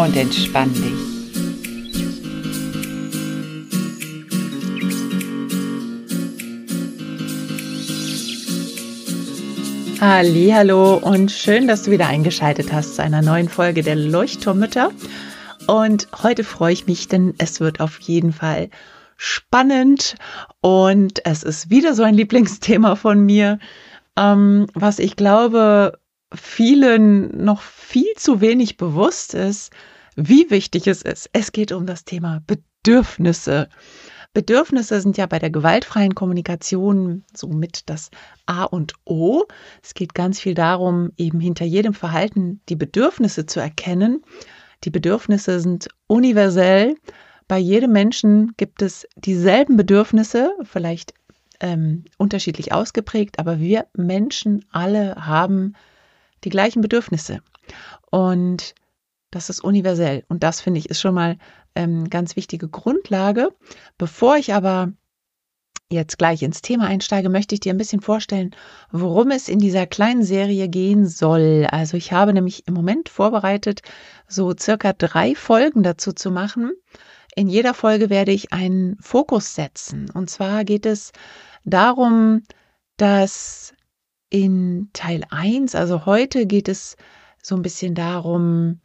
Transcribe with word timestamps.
Und 0.00 0.16
entspann 0.16 0.72
dich. 0.72 1.20
Hallo 10.00 10.94
und 10.96 11.30
schön, 11.30 11.68
dass 11.68 11.82
du 11.82 11.90
wieder 11.90 12.06
eingeschaltet 12.06 12.72
hast 12.72 12.96
zu 12.96 13.02
einer 13.02 13.20
neuen 13.20 13.50
Folge 13.50 13.82
der 13.82 13.94
Leuchtturmütter. 13.94 14.90
Und 15.66 16.08
heute 16.22 16.44
freue 16.44 16.72
ich 16.72 16.86
mich, 16.86 17.08
denn 17.08 17.34
es 17.36 17.60
wird 17.60 17.80
auf 17.80 18.00
jeden 18.00 18.32
Fall 18.32 18.70
spannend 19.18 20.14
und 20.62 21.26
es 21.26 21.42
ist 21.42 21.68
wieder 21.68 21.92
so 21.92 22.04
ein 22.04 22.14
Lieblingsthema 22.14 22.96
von 22.96 23.20
mir, 23.20 23.58
ähm, 24.16 24.66
was 24.72 24.98
ich 24.98 25.16
glaube 25.16 25.99
vielen 26.34 27.44
noch 27.44 27.62
viel 27.62 28.12
zu 28.16 28.40
wenig 28.40 28.76
bewusst 28.76 29.34
ist, 29.34 29.72
wie 30.16 30.50
wichtig 30.50 30.86
es 30.86 31.02
ist. 31.02 31.28
Es 31.32 31.52
geht 31.52 31.72
um 31.72 31.86
das 31.86 32.04
Thema 32.04 32.42
Bedürfnisse. 32.46 33.68
Bedürfnisse 34.32 35.00
sind 35.00 35.16
ja 35.16 35.26
bei 35.26 35.40
der 35.40 35.50
gewaltfreien 35.50 36.14
Kommunikation 36.14 37.24
somit 37.34 37.88
das 37.90 38.10
A 38.46 38.64
und 38.64 38.94
O. 39.04 39.44
Es 39.82 39.94
geht 39.94 40.14
ganz 40.14 40.38
viel 40.38 40.54
darum, 40.54 41.10
eben 41.16 41.40
hinter 41.40 41.64
jedem 41.64 41.94
Verhalten 41.94 42.60
die 42.68 42.76
Bedürfnisse 42.76 43.46
zu 43.46 43.58
erkennen. 43.58 44.22
Die 44.84 44.90
Bedürfnisse 44.90 45.58
sind 45.58 45.88
universell. 46.06 46.94
Bei 47.48 47.58
jedem 47.58 47.90
Menschen 47.90 48.52
gibt 48.56 48.82
es 48.82 49.06
dieselben 49.16 49.76
Bedürfnisse, 49.76 50.54
vielleicht 50.62 51.12
ähm, 51.58 52.04
unterschiedlich 52.16 52.72
ausgeprägt, 52.72 53.40
aber 53.40 53.58
wir 53.58 53.86
Menschen 53.96 54.64
alle 54.70 55.16
haben 55.16 55.74
die 56.44 56.50
gleichen 56.50 56.82
Bedürfnisse. 56.82 57.40
Und 58.10 58.74
das 59.30 59.50
ist 59.50 59.62
universell. 59.62 60.24
Und 60.28 60.42
das 60.42 60.60
finde 60.60 60.80
ich 60.80 60.90
ist 60.90 61.00
schon 61.00 61.14
mal 61.14 61.38
ähm, 61.74 62.10
ganz 62.10 62.36
wichtige 62.36 62.68
Grundlage. 62.68 63.50
Bevor 63.96 64.36
ich 64.36 64.52
aber 64.52 64.92
jetzt 65.90 66.18
gleich 66.18 66.42
ins 66.42 66.62
Thema 66.62 66.86
einsteige, 66.86 67.28
möchte 67.28 67.54
ich 67.54 67.60
dir 67.60 67.74
ein 67.74 67.78
bisschen 67.78 68.00
vorstellen, 68.00 68.54
worum 68.92 69.30
es 69.30 69.48
in 69.48 69.58
dieser 69.58 69.86
kleinen 69.86 70.22
Serie 70.22 70.68
gehen 70.68 71.06
soll. 71.06 71.66
Also 71.70 71.96
ich 71.96 72.12
habe 72.12 72.32
nämlich 72.32 72.66
im 72.66 72.74
Moment 72.74 73.08
vorbereitet, 73.08 73.82
so 74.28 74.54
circa 74.56 74.92
drei 74.92 75.34
Folgen 75.34 75.82
dazu 75.82 76.12
zu 76.12 76.30
machen. 76.30 76.72
In 77.34 77.48
jeder 77.48 77.74
Folge 77.74 78.10
werde 78.10 78.32
ich 78.32 78.52
einen 78.52 78.96
Fokus 79.00 79.54
setzen. 79.54 80.10
Und 80.10 80.30
zwar 80.30 80.64
geht 80.64 80.86
es 80.86 81.12
darum, 81.64 82.42
dass 82.96 83.72
in 84.30 84.88
Teil 84.92 85.24
1, 85.30 85.74
also 85.74 86.06
heute 86.06 86.46
geht 86.46 86.68
es 86.68 86.96
so 87.42 87.56
ein 87.56 87.62
bisschen 87.62 87.94
darum, 87.94 88.80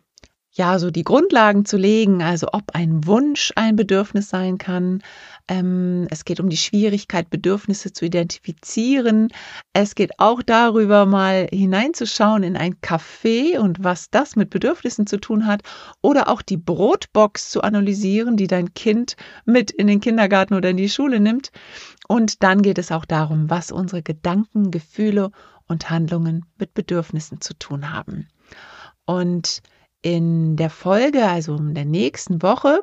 ja, 0.52 0.80
so 0.80 0.90
die 0.90 1.04
Grundlagen 1.04 1.66
zu 1.66 1.78
legen, 1.78 2.24
also 2.24 2.48
ob 2.54 2.72
ein 2.74 3.06
Wunsch 3.06 3.52
ein 3.56 3.76
Bedürfnis 3.76 4.30
sein 4.30 4.58
kann. 4.58 5.04
Ähm, 5.48 6.08
es 6.10 6.26
geht 6.26 6.40
um 6.40 6.50
die 6.50 6.58
Schwierigkeit, 6.58 7.30
Bedürfnisse 7.30 7.94
zu 7.94 8.06
identifizieren. 8.06 9.30
Es 9.74 9.94
geht 9.94 10.20
auch 10.20 10.42
darüber, 10.42 11.06
mal 11.06 11.48
hineinzuschauen 11.52 12.42
in 12.42 12.58
ein 12.58 12.76
Café 12.82 13.60
und 13.60 13.84
was 13.84 14.10
das 14.10 14.36
mit 14.36 14.50
Bedürfnissen 14.50 15.06
zu 15.06 15.18
tun 15.18 15.46
hat. 15.46 15.62
Oder 16.02 16.30
auch 16.30 16.42
die 16.42 16.58
Brotbox 16.58 17.52
zu 17.52 17.62
analysieren, 17.62 18.38
die 18.38 18.48
dein 18.48 18.74
Kind 18.74 19.16
mit 19.46 19.70
in 19.70 19.88
den 19.88 20.02
Kindergarten 20.02 20.56
oder 20.56 20.72
in 20.72 20.78
die 20.78 20.90
Schule 20.90 21.20
nimmt. 21.20 21.52
Und 22.08 22.42
dann 22.42 22.64
geht 22.64 22.80
es 22.80 22.92
auch 22.92 23.06
darum, 23.06 23.50
was 23.50 23.72
unsere 23.72 24.02
Gedanken, 24.02 24.72
Gefühle 24.72 25.32
und 25.68 25.90
Handlungen 25.90 26.46
mit 26.58 26.74
Bedürfnissen 26.74 27.40
zu 27.42 27.54
tun 27.54 27.92
haben. 27.94 28.28
Und 29.06 29.62
in 30.02 30.56
der 30.56 30.70
Folge, 30.70 31.28
also 31.28 31.56
in 31.56 31.74
der 31.74 31.86
nächsten 31.86 32.42
Woche, 32.42 32.82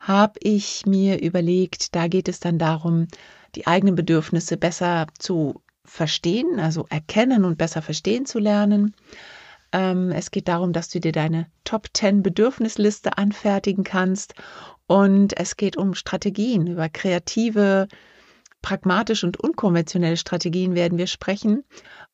habe 0.00 0.38
ich 0.40 0.86
mir 0.86 1.20
überlegt, 1.20 1.94
da 1.94 2.08
geht 2.08 2.28
es 2.28 2.40
dann 2.40 2.58
darum, 2.58 3.08
die 3.54 3.66
eigenen 3.66 3.94
Bedürfnisse 3.94 4.56
besser 4.56 5.06
zu 5.18 5.62
verstehen, 5.84 6.60
also 6.60 6.86
erkennen 6.90 7.44
und 7.44 7.58
besser 7.58 7.82
verstehen 7.82 8.26
zu 8.26 8.38
lernen. 8.38 8.94
Ähm, 9.72 10.10
es 10.12 10.30
geht 10.30 10.48
darum, 10.48 10.72
dass 10.72 10.88
du 10.88 11.00
dir 11.00 11.12
deine 11.12 11.46
Top 11.64 11.88
10 11.92 12.22
Bedürfnisliste 12.22 13.18
anfertigen 13.18 13.84
kannst. 13.84 14.34
Und 14.86 15.38
es 15.38 15.56
geht 15.56 15.76
um 15.76 15.94
Strategien, 15.94 16.66
über 16.66 16.88
kreative, 16.88 17.88
pragmatische 18.62 19.26
und 19.26 19.38
unkonventionelle 19.38 20.16
Strategien 20.16 20.74
werden 20.74 20.98
wir 20.98 21.06
sprechen, 21.06 21.64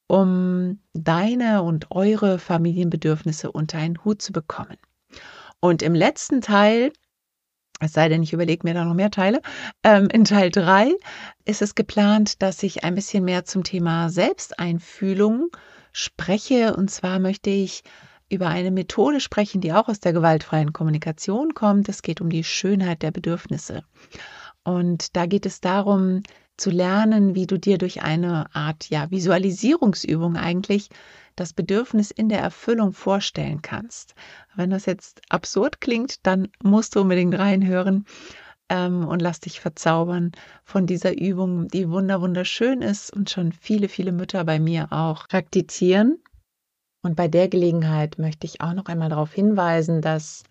um 0.07 0.81
deine 0.93 1.63
und 1.63 1.91
eure 1.91 2.39
Familienbedürfnisse 2.39 3.51
unter 3.51 3.79
einen 3.79 4.05
Hut 4.05 4.21
zu 4.21 4.33
bekommen. 4.33 4.77
Und 5.61 5.83
im 5.83 5.95
letzten 5.95 6.41
Teil, 6.41 6.93
es 7.81 7.93
sei 7.93 8.09
denn, 8.09 8.23
ich 8.23 8.33
überlege 8.33 8.67
mir 8.67 8.75
da 8.75 8.85
noch 8.85 8.95
mehr 8.95 9.11
Teile, 9.11 9.41
ähm, 9.83 10.09
in 10.13 10.25
Teil 10.25 10.51
3 10.51 10.93
ist 11.45 11.63
es 11.63 11.75
geplant, 11.75 12.41
dass 12.43 12.63
ich 12.63 12.85
ein 12.85 12.95
bisschen 12.95 13.25
mehr 13.25 13.45
zum 13.45 13.65
Thema 13.65 14.09
Selbsteinfühlung 14.11 15.49
spreche. 15.93 16.77
Und 16.77 16.91
zwar 16.91 17.19
möchte 17.19 17.51
ich 17.51 17.83
über 18.29 18.49
eine 18.49 18.71
Methode 18.71 19.21
sprechen, 19.21 19.61
die 19.61 19.73
auch 19.73 19.89
aus 19.89 20.01
der 20.01 20.13
gewaltfreien 20.13 20.73
Kommunikation 20.73 21.55
kommt. 21.55 21.89
Es 21.89 22.03
geht 22.03 22.21
um 22.21 22.31
die 22.31 22.45
Schönheit 22.45 23.03
der 23.03 23.11
Bedürfnisse. 23.11 23.85
Und 24.63 25.17
da 25.17 25.27
geht 25.27 25.45
es 25.45 25.61
darum, 25.61 26.23
zu 26.57 26.71
lernen, 26.71 27.35
wie 27.35 27.47
du 27.47 27.59
dir 27.59 27.79
durch 27.79 28.03
eine 28.03 28.55
Art 28.55 28.89
ja, 28.91 29.11
Visualisierungsübung 29.11 30.37
eigentlich 30.37 30.89
das 31.37 31.53
Bedürfnis 31.53 32.11
in 32.11 32.29
der 32.29 32.41
Erfüllung 32.41 32.93
vorstellen 32.93 33.61
kannst. 33.63 34.15
Wenn 34.55 34.71
das 34.71 34.87
jetzt 34.87 35.21
absurd 35.31 35.81
klingt, 35.81 36.27
dann 36.27 36.49
musst 36.63 36.95
du 36.95 37.01
unbedingt 37.01 37.37
reinhören 37.37 38.07
ähm, 38.69 39.07
und 39.07 39.21
lass 39.21 39.41
dich 39.41 39.61
verzaubern 39.61 40.33
von 40.65 40.87
dieser 40.87 41.19
Übung, 41.19 41.69
die 41.69 41.91
wunder 41.91 42.21
wunderschön 42.21 42.83
ist 42.83 43.13
und 43.13 43.31
schon 43.31 43.53
viele, 43.53 43.89
viele 43.89 44.13
Mütter 44.13 44.45
bei 44.45 44.61
mir 44.61 44.93
auch 44.93 45.29
praktizieren. 45.29 46.19
Und 47.03 47.17
bei 47.17 47.29
der 47.29 47.49
Gelegenheit 47.49 48.19
möchte 48.19 48.47
ich 48.47 48.61
auch 48.61 48.73
noch 48.73 48.87
einmal 48.87 49.11
darauf 49.11 49.33
hinweisen, 49.35 50.01
dass 50.01 50.45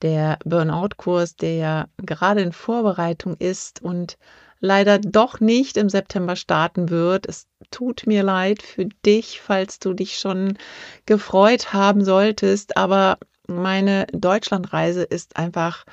der 0.00 0.38
Burnout-Kurs, 0.44 1.36
der 1.36 1.54
ja 1.54 1.86
gerade 1.98 2.40
in 2.40 2.52
Vorbereitung 2.52 3.36
ist 3.36 3.80
und 3.80 4.18
leider 4.62 4.98
doch 4.98 5.40
nicht 5.40 5.76
im 5.76 5.90
September 5.90 6.36
starten 6.36 6.88
wird. 6.88 7.26
Es 7.28 7.46
tut 7.70 8.04
mir 8.06 8.22
leid 8.22 8.62
für 8.62 8.86
dich, 9.04 9.40
falls 9.42 9.80
du 9.80 9.92
dich 9.92 10.18
schon 10.18 10.56
gefreut 11.04 11.74
haben 11.74 12.04
solltest, 12.04 12.76
aber 12.76 13.18
meine 13.48 14.06
Deutschlandreise 14.12 15.02
ist 15.02 15.36
einfach 15.36 15.84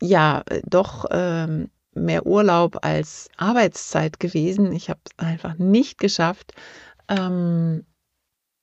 ja 0.00 0.44
doch 0.64 1.06
ähm, 1.10 1.68
mehr 1.94 2.26
Urlaub 2.26 2.78
als 2.82 3.28
Arbeitszeit 3.36 4.20
gewesen. 4.20 4.72
Ich 4.72 4.88
habe 4.88 5.00
es 5.04 5.18
einfach 5.24 5.58
nicht 5.58 5.98
geschafft, 5.98 6.52
ähm, 7.08 7.84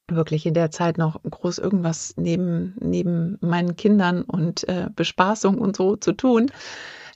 wirklich 0.10 0.46
in 0.46 0.54
der 0.54 0.72
Zeit 0.72 0.98
noch 0.98 1.22
groß 1.22 1.58
irgendwas 1.58 2.14
neben, 2.16 2.76
neben 2.80 3.38
meinen 3.42 3.76
Kindern 3.76 4.22
und 4.22 4.68
äh, 4.70 4.88
Bespaßung 4.96 5.58
und 5.58 5.76
so 5.76 5.98
zu 5.98 6.14
tun. 6.14 6.50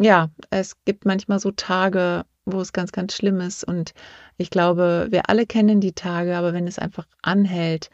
ja, 0.00 0.30
es 0.48 0.82
gibt 0.84 1.04
manchmal 1.04 1.40
so 1.40 1.50
Tage, 1.50 2.24
wo 2.46 2.60
es 2.60 2.72
ganz, 2.72 2.90
ganz 2.90 3.14
schlimm 3.14 3.40
ist. 3.40 3.64
Und 3.64 3.92
ich 4.38 4.50
glaube, 4.50 5.08
wir 5.10 5.28
alle 5.28 5.46
kennen 5.46 5.80
die 5.80 5.92
Tage, 5.92 6.36
aber 6.36 6.54
wenn 6.54 6.66
es 6.66 6.78
einfach 6.78 7.06
anhält, 7.22 7.90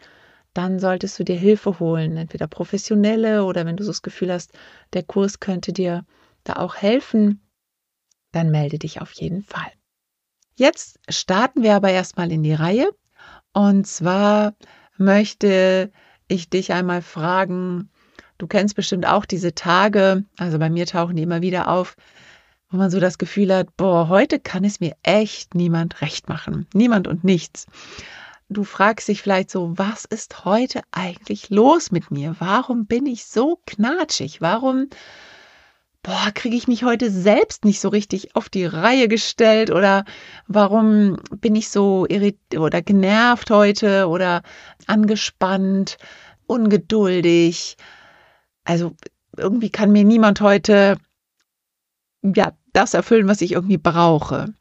dann 0.54 0.78
solltest 0.78 1.18
du 1.18 1.24
dir 1.24 1.36
Hilfe 1.36 1.80
holen, 1.80 2.16
entweder 2.16 2.46
professionelle 2.46 3.44
oder 3.44 3.66
wenn 3.66 3.76
du 3.76 3.84
so 3.84 3.90
das 3.90 4.02
Gefühl 4.02 4.32
hast, 4.32 4.52
der 4.92 5.02
Kurs 5.02 5.40
könnte 5.40 5.72
dir 5.72 6.04
da 6.44 6.54
auch 6.54 6.76
helfen, 6.76 7.40
dann 8.32 8.50
melde 8.50 8.78
dich 8.78 9.00
auf 9.00 9.12
jeden 9.12 9.42
Fall. 9.42 9.75
Jetzt 10.56 10.98
starten 11.08 11.62
wir 11.62 11.74
aber 11.74 11.90
erstmal 11.90 12.32
in 12.32 12.42
die 12.42 12.54
Reihe. 12.54 12.90
Und 13.52 13.86
zwar 13.86 14.54
möchte 14.98 15.92
ich 16.28 16.50
dich 16.50 16.72
einmal 16.72 17.02
fragen, 17.02 17.90
Du 18.38 18.46
kennst 18.46 18.76
bestimmt 18.76 19.06
auch 19.06 19.24
diese 19.24 19.54
Tage, 19.54 20.24
also 20.36 20.58
bei 20.58 20.68
mir 20.68 20.86
tauchen 20.86 21.16
die 21.16 21.22
immer 21.22 21.40
wieder 21.40 21.68
auf, 21.68 21.96
wo 22.70 22.76
man 22.76 22.90
so 22.90 23.00
das 23.00 23.16
Gefühl 23.16 23.54
hat, 23.54 23.76
boah, 23.76 24.08
heute 24.08 24.38
kann 24.38 24.64
es 24.64 24.80
mir 24.80 24.94
echt 25.02 25.54
niemand 25.54 26.02
recht 26.02 26.28
machen. 26.28 26.66
Niemand 26.74 27.08
und 27.08 27.24
nichts. 27.24 27.66
Du 28.48 28.62
fragst 28.62 29.08
dich 29.08 29.22
vielleicht 29.22 29.50
so, 29.50 29.72
was 29.76 30.04
ist 30.04 30.44
heute 30.44 30.82
eigentlich 30.92 31.48
los 31.48 31.90
mit 31.90 32.10
mir? 32.10 32.36
Warum 32.38 32.86
bin 32.86 33.06
ich 33.06 33.24
so 33.24 33.60
knatschig? 33.66 34.40
Warum, 34.40 34.88
boah, 36.06 36.30
kriege 36.32 36.56
ich 36.56 36.68
mich 36.68 36.84
heute 36.84 37.10
selbst 37.10 37.64
nicht 37.64 37.80
so 37.80 37.88
richtig 37.88 38.36
auf 38.36 38.48
die 38.48 38.64
Reihe 38.64 39.08
gestellt? 39.08 39.72
Oder 39.72 40.04
warum 40.46 41.16
bin 41.40 41.56
ich 41.56 41.68
so 41.68 42.06
irritiert 42.08 42.60
oder 42.60 42.80
genervt 42.80 43.50
heute 43.50 44.06
oder 44.06 44.42
angespannt, 44.86 45.98
ungeduldig? 46.46 47.76
Also 48.62 48.94
irgendwie 49.36 49.70
kann 49.70 49.90
mir 49.90 50.04
niemand 50.04 50.40
heute 50.40 50.96
ja 52.22 52.52
das 52.72 52.94
erfüllen, 52.94 53.26
was 53.26 53.40
ich 53.40 53.52
irgendwie 53.52 53.78
brauche. 53.78 54.54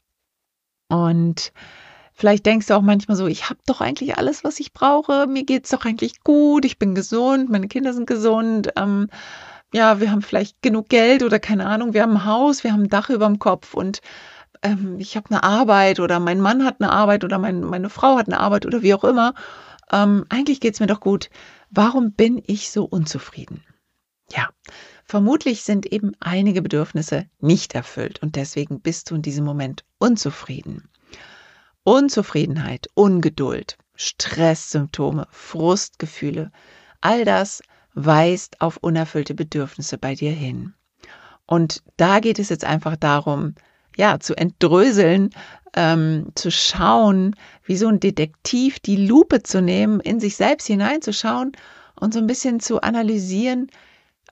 Und 0.88 1.52
vielleicht 2.12 2.44
denkst 2.44 2.66
du 2.66 2.74
auch 2.74 2.82
manchmal 2.82 3.16
so, 3.16 3.28
ich 3.28 3.48
habe 3.48 3.60
doch 3.66 3.80
eigentlich 3.80 4.18
alles, 4.18 4.42
was 4.42 4.58
ich 4.58 4.72
brauche. 4.72 5.28
Mir 5.28 5.44
geht's 5.44 5.70
doch 5.70 5.84
eigentlich 5.84 6.24
gut. 6.24 6.64
Ich 6.64 6.80
bin 6.80 6.96
gesund, 6.96 7.50
meine 7.50 7.68
Kinder 7.68 7.94
sind 7.94 8.08
gesund. 8.08 8.72
Ähm, 8.76 9.08
ja, 9.72 10.00
wir 10.00 10.10
haben 10.10 10.22
vielleicht 10.22 10.62
genug 10.62 10.88
Geld 10.88 11.22
oder 11.22 11.38
keine 11.38 11.66
Ahnung. 11.66 11.92
Wir 11.94 12.02
haben 12.02 12.16
ein 12.16 12.24
Haus, 12.24 12.64
wir 12.64 12.72
haben 12.72 12.84
ein 12.84 12.88
Dach 12.88 13.10
über 13.10 13.26
dem 13.26 13.38
Kopf 13.38 13.74
und 13.74 14.00
ähm, 14.62 14.96
ich 14.98 15.16
habe 15.16 15.30
eine 15.30 15.42
Arbeit 15.42 16.00
oder 16.00 16.20
mein 16.20 16.40
Mann 16.40 16.64
hat 16.64 16.80
eine 16.80 16.92
Arbeit 16.92 17.24
oder 17.24 17.38
mein, 17.38 17.60
meine 17.60 17.90
Frau 17.90 18.16
hat 18.16 18.26
eine 18.28 18.40
Arbeit 18.40 18.66
oder 18.66 18.82
wie 18.82 18.94
auch 18.94 19.04
immer. 19.04 19.34
Ähm, 19.90 20.24
eigentlich 20.28 20.60
geht's 20.60 20.80
mir 20.80 20.86
doch 20.86 21.00
gut. 21.00 21.30
Warum 21.70 22.12
bin 22.12 22.42
ich 22.46 22.70
so 22.70 22.84
unzufrieden? 22.84 23.64
Ja, 24.30 24.48
vermutlich 25.04 25.62
sind 25.62 25.86
eben 25.86 26.12
einige 26.20 26.62
Bedürfnisse 26.62 27.26
nicht 27.38 27.74
erfüllt 27.74 28.22
und 28.22 28.36
deswegen 28.36 28.80
bist 28.80 29.10
du 29.10 29.16
in 29.16 29.22
diesem 29.22 29.44
Moment 29.44 29.84
unzufrieden. 29.98 30.88
Unzufriedenheit, 31.84 32.88
Ungeduld, 32.94 33.78
Stresssymptome, 33.94 35.28
Frustgefühle, 35.30 36.50
all 37.00 37.24
das 37.24 37.62
weist 37.96 38.60
auf 38.60 38.76
unerfüllte 38.76 39.34
Bedürfnisse 39.34 39.98
bei 39.98 40.14
dir 40.14 40.30
hin. 40.30 40.74
Und 41.46 41.82
da 41.96 42.20
geht 42.20 42.38
es 42.38 42.50
jetzt 42.50 42.64
einfach 42.64 42.96
darum, 42.96 43.54
ja, 43.96 44.20
zu 44.20 44.36
entdröseln, 44.36 45.30
ähm, 45.74 46.30
zu 46.34 46.50
schauen, 46.50 47.34
wie 47.64 47.76
so 47.76 47.88
ein 47.88 47.98
Detektiv 47.98 48.78
die 48.78 49.06
Lupe 49.06 49.42
zu 49.42 49.62
nehmen, 49.62 50.00
in 50.00 50.20
sich 50.20 50.36
selbst 50.36 50.66
hineinzuschauen 50.66 51.52
und 51.98 52.12
so 52.12 52.20
ein 52.20 52.26
bisschen 52.26 52.60
zu 52.60 52.82
analysieren, 52.82 53.70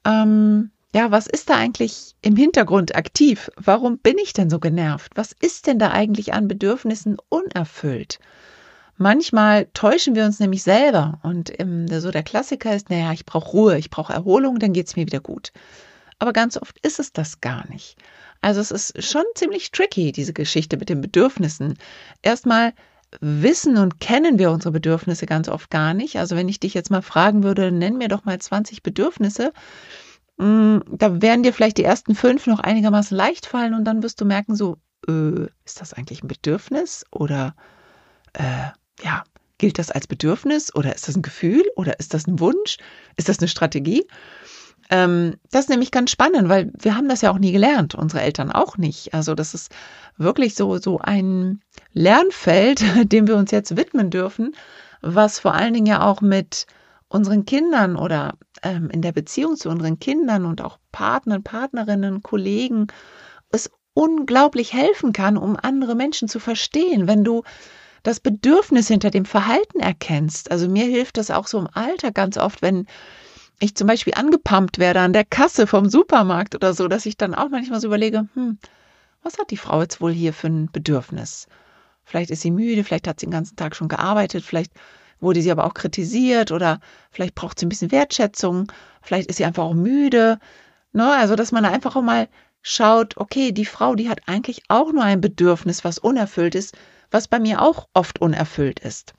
ähm, 0.05 0.71
ja, 0.95 1.11
was 1.11 1.27
ist 1.27 1.51
da 1.51 1.57
eigentlich 1.57 2.15
im 2.23 2.37
Hintergrund 2.37 2.95
aktiv? 2.95 3.51
Warum 3.57 3.99
bin 3.99 4.17
ich 4.19 4.33
denn 4.33 4.49
so 4.49 4.61
genervt? 4.61 5.13
Was 5.17 5.33
ist 5.33 5.67
denn 5.67 5.81
da 5.81 5.91
eigentlich 5.91 6.35
an 6.35 6.47
Bedürfnissen 6.47 7.17
unerfüllt? 7.31 8.21
Manchmal 8.97 9.67
täuschen 9.75 10.15
wir 10.15 10.25
uns 10.25 10.39
nämlich 10.39 10.63
selber 10.63 11.19
und 11.23 11.51
im, 11.51 11.89
so 11.89 12.11
der 12.11 12.23
Klassiker 12.23 12.75
ist, 12.75 12.91
naja, 12.91 13.13
ich 13.13 13.27
brauche 13.27 13.51
Ruhe, 13.51 13.79
ich 13.79 13.91
brauche 13.91 14.13
Erholung, 14.13 14.59
dann 14.59 14.73
geht 14.73 14.87
es 14.87 14.97
mir 14.97 15.07
wieder 15.07 15.21
gut. 15.21 15.53
Aber 16.19 16.33
ganz 16.33 16.57
oft 16.57 16.79
ist 16.87 17.01
es 17.01 17.13
das 17.13 17.41
gar 17.41 17.69
nicht. 17.69 17.97
Also 18.41 18.61
es 18.61 18.71
ist 18.71 19.03
schon 19.03 19.25
ziemlich 19.35 19.73
tricky, 19.73 20.13
diese 20.13 20.33
Geschichte 20.33 20.77
mit 20.77 20.89
den 20.89 21.01
Bedürfnissen. 21.01 21.77
Erstmal 22.23 22.73
wissen 23.21 23.79
und 23.79 24.01
kennen 24.01 24.39
wir 24.39 24.51
unsere 24.51 24.73
Bedürfnisse 24.73 25.27
ganz 25.27 25.49
oft 25.49 25.71
gar 25.71 25.95
nicht. 25.95 26.19
Also 26.19 26.37
wenn 26.37 26.49
ich 26.49 26.61
dich 26.61 26.75
jetzt 26.75 26.91
mal 26.91 27.03
fragen 27.03 27.43
würde, 27.43 27.73
nenn 27.73 27.99
mir 27.99 28.09
doch 28.09 28.25
mal 28.25 28.39
20 28.39 28.83
Bedürfnisse, 28.83 29.53
mm, 30.37 30.79
da 30.91 31.23
werden 31.23 31.43
dir 31.43 31.53
vielleicht 31.53 31.79
die 31.79 31.85
ersten 31.85 32.15
fünf 32.15 32.47
noch 32.47 32.61
einigermaßen 32.61 33.17
leicht 33.17 33.47
fallen 33.47 33.75
und 33.75 33.85
dann 33.85 34.03
wirst 34.03 34.21
du 34.21 34.25
merken, 34.25 34.55
so, 34.55 34.77
äh, 35.09 35.47
ist 35.65 35.81
das 35.81 35.93
eigentlich 35.95 36.23
ein 36.23 36.29
Bedürfnis 36.29 37.05
oder 37.11 37.55
äh, 38.35 38.71
ja, 39.03 39.25
gilt 39.59 39.79
das 39.79 39.91
als 39.91 40.07
Bedürfnis 40.07 40.75
oder 40.75 40.95
ist 40.95 41.09
das 41.09 41.17
ein 41.17 41.23
Gefühl 41.23 41.65
oder 41.77 41.99
ist 41.99 42.15
das 42.15 42.27
ein 42.27 42.41
Wunsch? 42.41 42.79
Ist 43.17 43.29
das 43.29 43.39
eine 43.39 43.49
Strategie? 43.49 44.07
Ähm, 44.91 45.37
das 45.51 45.63
ist 45.63 45.71
nämlich 45.71 45.91
ganz 45.91 46.11
spannend, 46.11 46.49
weil 46.49 46.71
wir 46.79 46.97
haben 46.97 47.09
das 47.09 47.23
ja 47.23 47.31
auch 47.31 47.39
nie 47.39 47.53
gelernt, 47.53 47.95
unsere 47.95 48.23
Eltern 48.23 48.51
auch 48.53 48.77
nicht. 48.77 49.15
Also 49.15 49.35
das 49.35 49.55
ist 49.55 49.73
wirklich 50.17 50.55
so, 50.55 50.79
so 50.79 50.99
ein 50.99 51.63
Lernfeld, 51.93 52.85
dem 53.13 53.27
wir 53.27 53.37
uns 53.37 53.51
jetzt 53.51 53.77
widmen 53.77 54.11
dürfen, 54.11 54.55
was 55.01 55.39
vor 55.39 55.55
allen 55.55 55.75
Dingen 55.75 55.87
ja 55.87 56.03
auch 56.07 56.21
mit 56.21 56.67
unseren 57.09 57.45
Kindern 57.45 57.97
oder 57.97 58.35
ähm, 58.63 58.91
in 58.91 59.01
der 59.01 59.13
Beziehung 59.13 59.57
zu 59.57 59.69
unseren 59.71 59.99
Kindern 59.99 60.45
und 60.45 60.61
auch 60.61 60.79
Partnern, 60.93 61.43
Partnerinnen, 61.43 62.23
Kollegen 62.23 62.89
es 63.51 63.71
unglaublich 63.95 64.73
helfen 64.73 65.13
kann, 65.13 65.37
um 65.37 65.57
andere 65.57 65.95
Menschen 65.95 66.29
zu 66.29 66.41
verstehen, 66.41 67.07
wenn 67.07 67.23
du 67.23 67.45
das 68.05 68.21
Bedürfnis 68.21 68.87
hinter 68.87 69.11
dem 69.11 69.25
Verhalten 69.25 69.81
erkennst. 69.81 70.51
Also 70.53 70.69
mir 70.69 70.85
hilft 70.85 71.17
das 71.17 71.33
auch 71.33 71.49
so 71.49 71.59
im 71.59 71.69
Alter 71.73 72.13
ganz 72.13 72.37
oft, 72.37 72.63
wenn 72.63 72.87
ich 73.59 73.75
zum 73.75 73.87
Beispiel 73.87 74.15
angepumpt 74.15 74.79
werde 74.79 75.01
an 75.01 75.13
der 75.13 75.25
Kasse 75.25 75.67
vom 75.67 75.89
Supermarkt 75.89 76.55
oder 76.55 76.75
so, 76.75 76.87
dass 76.87 77.07
ich 77.07 77.17
dann 77.17 77.35
auch 77.35 77.49
manchmal 77.49 77.81
so 77.81 77.89
überlege, 77.89 78.29
hm, 78.35 78.59
was 79.23 79.39
hat 79.39 79.51
die 79.51 79.57
Frau 79.57 79.81
jetzt 79.81 80.01
wohl 80.01 80.13
hier 80.13 80.35
für 80.35 80.49
ein 80.49 80.71
Bedürfnis? 80.71 81.47
Vielleicht 82.05 82.31
ist 82.31 82.43
sie 82.43 82.51
müde, 82.51 82.85
vielleicht 82.85 83.09
hat 83.09 83.21
sie 83.21 83.27
den 83.27 83.33
ganzen 83.33 83.57
Tag 83.57 83.75
schon 83.75 83.89
gearbeitet, 83.89 84.45
vielleicht 84.45 84.73
wurde 85.21 85.41
sie 85.41 85.51
aber 85.51 85.65
auch 85.65 85.73
kritisiert 85.73 86.53
oder 86.53 86.81
vielleicht 87.11 87.35
braucht 87.35 87.59
sie 87.59 87.65
ein 87.65 87.71
bisschen 87.71 87.91
Wertschätzung, 87.91 88.71
vielleicht 89.01 89.31
ist 89.31 89.37
sie 89.37 89.47
einfach 89.47 89.65
auch 89.65 89.75
müde. 89.75 90.39
Ne? 90.93 91.11
Also, 91.11 91.37
dass 91.37 91.53
man 91.53 91.65
einfach 91.65 91.97
auch 91.97 92.03
mal 92.03 92.29
schaut, 92.61 93.17
okay, 93.17 93.53
die 93.53 93.65
Frau, 93.65 93.95
die 93.95 94.11
hat 94.11 94.21
eigentlich 94.27 94.65
auch 94.69 94.93
nur 94.93 95.05
ein 95.05 95.23
Bedürfnis, 95.23 95.85
was 95.85 95.99
unerfüllt 95.99 96.55
ist, 96.55 96.77
was 97.15 97.29
bei 97.29 97.39
mir 97.39 97.63
auch 97.63 97.89
oft 97.95 98.21
unerfüllt 98.21 98.81
ist. 98.81 99.15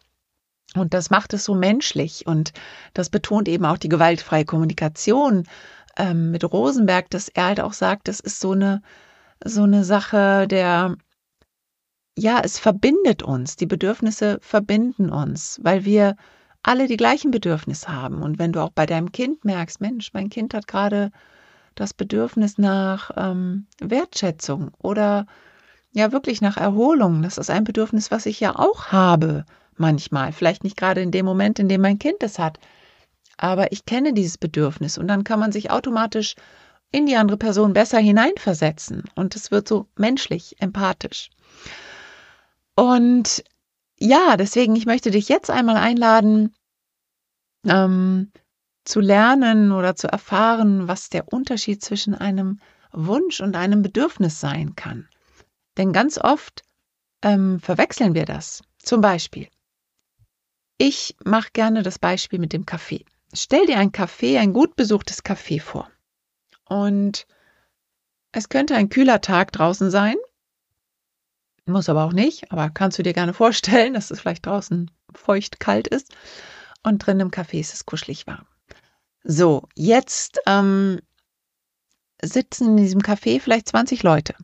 Und 0.76 0.94
das 0.94 1.10
macht 1.10 1.34
es 1.34 1.46
so 1.46 1.56
menschlich 1.56 2.28
und 2.28 2.52
das 2.94 3.10
betont 3.10 3.48
eben 3.48 3.64
auch 3.64 3.78
die 3.78 3.88
gewaltfreie 3.88 4.44
Kommunikation 4.44 5.48
ähm, 5.96 6.32
mit 6.32 6.44
Rosenberg, 6.44 7.10
dass 7.10 7.30
er 7.30 7.46
halt 7.46 7.62
auch 7.62 7.72
sagt, 7.72 8.10
das 8.10 8.20
ist 8.20 8.42
so 8.42 8.52
eine, 8.52 8.82
so 9.46 9.64
eine 9.64 9.86
Sache 9.86 10.46
der, 10.50 10.98
ja, 12.18 12.42
es 12.44 12.60
verbindet 12.60 13.24
uns, 13.24 13.56
die 13.56 13.66
Bedürfnisse 13.66 14.40
verbinden 14.42 15.10
uns, 15.10 15.62
weil 15.64 15.86
wir 15.86 16.18
alle 16.64 16.88
die 16.88 16.98
gleichen 16.98 17.32
Bedürfnisse 17.32 17.88
haben. 17.88 18.22
Und 18.22 18.40
wenn 18.40 18.52
du 18.52 18.60
auch 18.60 18.72
bei 18.72 18.86
deinem 18.86 19.14
Kind 19.14 19.46
merkst, 19.46 19.80
Mensch, 19.80 20.12
mein 20.12 20.30
Kind 20.30 20.54
hat 20.54 20.68
gerade 20.68 21.12
das 21.76 21.94
Bedürfnis 21.94 22.58
nach 22.58 23.12
ähm, 23.16 23.68
Wertschätzung 23.80 24.72
oder 24.80 25.28
ja 25.96 26.12
wirklich 26.12 26.42
nach 26.42 26.58
Erholung. 26.58 27.22
Das 27.24 27.38
ist 27.38 27.50
ein 27.50 27.64
Bedürfnis, 27.64 28.12
was 28.12 28.26
ich 28.26 28.40
ja 28.40 28.56
auch 28.56 28.88
habe 28.88 29.46
manchmal. 29.78 30.32
Vielleicht 30.32 30.64
nicht 30.64 30.78
gerade 30.78 31.02
in 31.02 31.12
dem 31.12 31.26
Moment, 31.26 31.58
in 31.58 31.70
dem 31.70 31.82
mein 31.82 32.00
Kind 32.00 32.22
es 32.22 32.38
hat. 32.38 32.60
Aber 33.38 33.72
ich 33.72 33.86
kenne 33.86 34.14
dieses 34.14 34.38
Bedürfnis 34.38 34.98
und 34.98 35.08
dann 35.08 35.24
kann 35.24 35.40
man 35.40 35.52
sich 35.52 35.72
automatisch 35.72 36.36
in 36.92 37.06
die 37.06 37.16
andere 37.16 37.38
Person 37.38 37.74
besser 37.74 38.00
hineinversetzen 38.00 39.04
und 39.16 39.36
es 39.36 39.52
wird 39.52 39.68
so 39.68 39.88
menschlich, 39.98 40.56
empathisch. 40.60 41.30
Und 42.76 43.44
ja, 43.98 44.38
deswegen, 44.38 44.76
ich 44.76 44.86
möchte 44.86 45.12
dich 45.12 45.28
jetzt 45.30 45.50
einmal 45.50 45.78
einladen, 45.78 46.54
ähm, 47.66 48.32
zu 48.84 49.00
lernen 49.00 49.72
oder 49.72 49.96
zu 49.96 50.08
erfahren, 50.08 50.88
was 50.88 51.10
der 51.10 51.32
Unterschied 51.34 51.84
zwischen 51.84 52.16
einem 52.16 52.60
Wunsch 52.92 53.42
und 53.42 53.56
einem 53.56 53.82
Bedürfnis 53.82 54.40
sein 54.40 54.76
kann. 54.76 55.08
Denn 55.78 55.94
ganz 55.94 56.18
oft 56.18 56.64
ähm, 57.22 57.60
verwechseln 57.60 58.14
wir 58.14 58.26
das. 58.26 58.64
Zum 58.80 59.02
Beispiel, 59.02 59.48
ich 60.78 61.16
mache 61.24 61.50
gerne 61.54 61.84
das 61.84 62.00
Beispiel 62.00 62.40
mit 62.40 62.54
dem 62.54 62.66
Kaffee. 62.66 63.06
Stell 63.34 63.66
dir 63.66 63.78
ein 63.78 63.92
Café, 63.92 64.40
ein 64.40 64.54
gut 64.54 64.76
besuchtes 64.76 65.24
Café 65.24 65.62
vor. 65.62 65.90
Und 66.68 67.28
es 68.32 68.50
könnte 68.50 68.76
ein 68.76 68.90
kühler 68.90 69.22
Tag 69.22 69.52
draußen 69.52 69.90
sein. 69.90 70.16
Muss 71.66 71.90
aber 71.90 72.04
auch 72.04 72.14
nicht, 72.14 72.52
aber 72.52 72.70
kannst 72.70 73.00
du 73.00 73.04
dir 73.04 73.14
gerne 73.14 73.34
vorstellen, 73.34 73.94
dass 73.96 74.12
es 74.12 74.20
vielleicht 74.20 74.46
draußen 74.46 74.92
feucht 75.14 75.60
kalt 75.60 75.88
ist. 75.88 76.14
Und 76.84 77.00
drin 77.00 77.20
im 77.20 77.32
Café 77.32 77.60
ist 77.60 77.74
es 77.74 77.86
kuschelig 77.86 78.28
warm. 78.28 78.46
So, 79.24 79.68
jetzt 79.74 80.40
ähm, 80.46 81.00
sitzen 82.22 82.72
in 82.72 82.78
diesem 82.78 83.02
Café 83.02 83.40
vielleicht 83.40 83.70
20 83.70 84.04
Leute. 84.04 84.36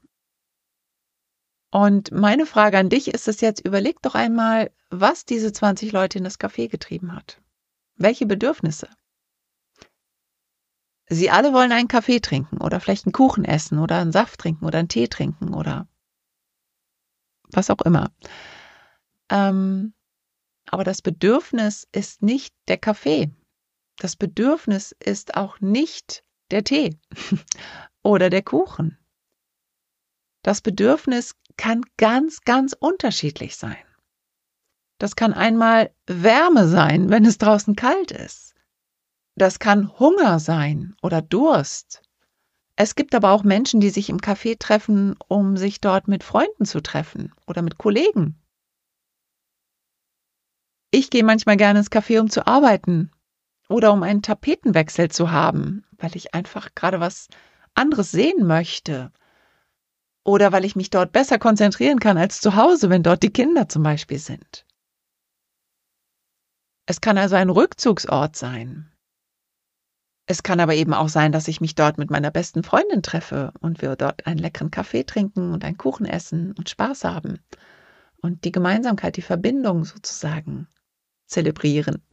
Und 1.72 2.12
meine 2.12 2.46
Frage 2.46 2.78
an 2.78 2.90
dich 2.90 3.08
ist 3.08 3.30
es 3.30 3.40
jetzt, 3.40 3.66
überleg 3.66 4.02
doch 4.02 4.14
einmal, 4.14 4.72
was 4.90 5.26
diese 5.26 5.54
20 5.54 5.94
Leute 5.94 6.18
in 6.18 6.26
das 6.26 6.40
Café 6.40 6.68
getrieben 6.70 7.16
hat. 7.16 7.42
Welche 7.96 8.26
Bedürfnisse? 8.26 8.90
Sie 11.08 11.30
alle 11.30 11.54
wollen 11.54 11.72
einen 11.72 11.88
Kaffee 11.88 12.20
trinken 12.20 12.58
oder 12.58 12.80
vielleicht 12.80 13.06
einen 13.06 13.14
Kuchen 13.14 13.46
essen 13.46 13.80
oder 13.80 14.00
einen 14.00 14.12
Saft 14.12 14.40
trinken 14.40 14.66
oder 14.66 14.80
einen 14.80 14.90
Tee 14.90 15.08
trinken 15.08 15.54
oder 15.54 15.88
was 17.52 17.70
auch 17.70 17.82
immer. 17.82 18.12
Ähm, 19.30 19.94
aber 20.68 20.84
das 20.84 21.02
Bedürfnis 21.02 21.88
ist 21.92 22.22
nicht 22.22 22.54
der 22.68 22.78
Kaffee. 22.78 23.32
Das 23.98 24.16
Bedürfnis 24.16 24.96
ist 25.00 25.36
auch 25.36 25.60
nicht 25.60 26.24
der 26.50 26.64
Tee 26.64 26.98
oder 28.04 28.30
der 28.30 28.42
Kuchen. 28.42 28.98
Das 30.44 30.62
Bedürfnis 30.62 31.36
kann 31.58 31.82
ganz, 31.98 32.42
ganz 32.42 32.76
unterschiedlich 32.78 33.56
sein. 33.56 33.78
Das 34.98 35.16
kann 35.16 35.34
einmal 35.34 35.92
Wärme 36.06 36.68
sein, 36.68 37.10
wenn 37.10 37.26
es 37.26 37.38
draußen 37.38 37.76
kalt 37.76 38.12
ist. 38.12 38.54
Das 39.36 39.60
kann 39.60 39.98
Hunger 39.98 40.40
sein 40.40 40.96
oder 41.02 41.22
Durst. 41.22 42.02
Es 42.76 42.96
gibt 42.96 43.16
aber 43.16 43.32
auch 43.32 43.44
Menschen, 43.44 43.80
die 43.80 43.90
sich 43.90 44.10
im 44.10 44.20
Café 44.20 44.58
treffen, 44.58 45.16
um 45.28 45.58
sich 45.58 45.82
dort 45.82 46.08
mit 46.08 46.24
Freunden 46.24 46.66
zu 46.66 46.82
treffen 46.82 47.34
oder 47.48 47.62
mit 47.62 47.78
Kollegen. 47.78 48.42
Ich 50.92 51.10
gehe 51.10 51.24
manchmal 51.24 51.58
gerne 51.58 51.80
ins 51.80 51.92
Café, 51.92 52.20
um 52.20 52.30
zu 52.30 52.46
arbeiten 52.46 53.12
oder 53.70 53.94
um 53.94 54.04
einen 54.04 54.22
Tapetenwechsel 54.22 55.10
zu 55.10 55.32
haben, 55.32 55.86
weil 55.98 56.16
ich 56.16 56.34
einfach 56.34 56.76
gerade 56.76 57.00
was 57.00 57.28
anderes 57.74 58.12
sehen 58.12 58.46
möchte. 58.46 59.12
Oder 60.24 60.52
weil 60.52 60.66
ich 60.66 60.76
mich 60.76 60.90
dort 60.90 61.12
besser 61.12 61.40
konzentrieren 61.40 62.00
kann 62.00 62.18
als 62.18 62.42
zu 62.42 62.56
Hause, 62.56 62.90
wenn 62.90 63.04
dort 63.04 63.24
die 63.24 63.34
Kinder 63.34 63.68
zum 63.68 63.84
Beispiel 63.84 64.20
sind. 64.20 64.66
Es 66.86 67.02
kann 67.02 67.18
also 67.18 67.36
ein 67.36 67.50
Rückzugsort 67.50 68.36
sein. 68.36 68.92
Es 70.28 70.44
kann 70.44 70.60
aber 70.60 70.76
eben 70.76 70.94
auch 70.94 71.10
sein, 71.10 71.32
dass 71.32 71.48
ich 71.48 71.60
mich 71.60 71.76
dort 71.76 71.98
mit 71.98 72.12
meiner 72.12 72.32
besten 72.32 72.64
Freundin 72.64 73.02
treffe 73.04 73.52
und 73.60 73.82
wir 73.82 73.96
dort 73.96 74.28
einen 74.28 74.38
leckeren 74.38 74.72
Kaffee 74.72 75.04
trinken 75.04 75.52
und 75.52 75.66
einen 75.66 75.78
Kuchen 75.78 76.06
essen 76.06 76.54
und 76.54 76.70
Spaß 76.70 77.04
haben 77.04 77.40
und 78.22 78.46
die 78.46 78.52
Gemeinsamkeit, 78.52 79.18
die 79.18 79.22
Verbindung 79.22 79.84
sozusagen 79.84 80.68
zelebrieren. 81.26 82.04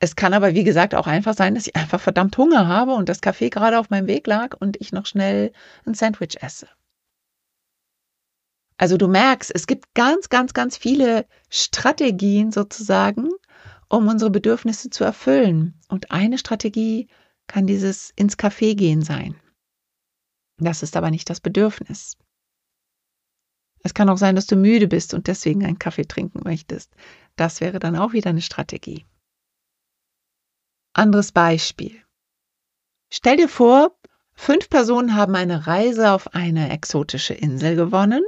Es 0.00 0.14
kann 0.14 0.32
aber, 0.32 0.54
wie 0.54 0.64
gesagt, 0.64 0.94
auch 0.94 1.08
einfach 1.08 1.34
sein, 1.34 1.54
dass 1.54 1.66
ich 1.66 1.74
einfach 1.74 2.00
verdammt 2.00 2.36
Hunger 2.38 2.68
habe 2.68 2.94
und 2.94 3.08
das 3.08 3.20
Kaffee 3.20 3.50
gerade 3.50 3.80
auf 3.80 3.90
meinem 3.90 4.06
Weg 4.06 4.26
lag 4.26 4.56
und 4.60 4.80
ich 4.80 4.92
noch 4.92 5.06
schnell 5.06 5.52
ein 5.86 5.94
Sandwich 5.94 6.36
esse. 6.40 6.68
Also 8.78 8.96
du 8.96 9.08
merkst, 9.08 9.50
es 9.54 9.66
gibt 9.66 9.92
ganz, 9.94 10.28
ganz, 10.28 10.54
ganz 10.54 10.76
viele 10.76 11.26
Strategien 11.50 12.52
sozusagen, 12.52 13.28
um 13.88 14.06
unsere 14.06 14.30
Bedürfnisse 14.30 14.88
zu 14.88 15.02
erfüllen. 15.02 15.78
Und 15.88 16.12
eine 16.12 16.38
Strategie 16.38 17.08
kann 17.48 17.66
dieses 17.66 18.10
ins 18.10 18.38
Café 18.38 18.76
gehen 18.76 19.02
sein. 19.02 19.34
Das 20.58 20.84
ist 20.84 20.96
aber 20.96 21.10
nicht 21.10 21.28
das 21.28 21.40
Bedürfnis. 21.40 22.16
Es 23.82 23.94
kann 23.94 24.08
auch 24.08 24.18
sein, 24.18 24.36
dass 24.36 24.46
du 24.46 24.54
müde 24.54 24.86
bist 24.86 25.12
und 25.12 25.26
deswegen 25.26 25.64
einen 25.64 25.78
Kaffee 25.78 26.06
trinken 26.06 26.40
möchtest. 26.44 26.94
Das 27.36 27.60
wäre 27.60 27.80
dann 27.80 27.96
auch 27.96 28.12
wieder 28.12 28.30
eine 28.30 28.42
Strategie. 28.42 29.06
Anderes 30.92 31.32
Beispiel. 31.32 32.00
Stell 33.10 33.36
dir 33.36 33.48
vor, 33.48 33.96
fünf 34.34 34.68
Personen 34.68 35.14
haben 35.14 35.34
eine 35.34 35.66
Reise 35.66 36.12
auf 36.12 36.34
eine 36.34 36.70
exotische 36.70 37.34
Insel 37.34 37.74
gewonnen 37.74 38.22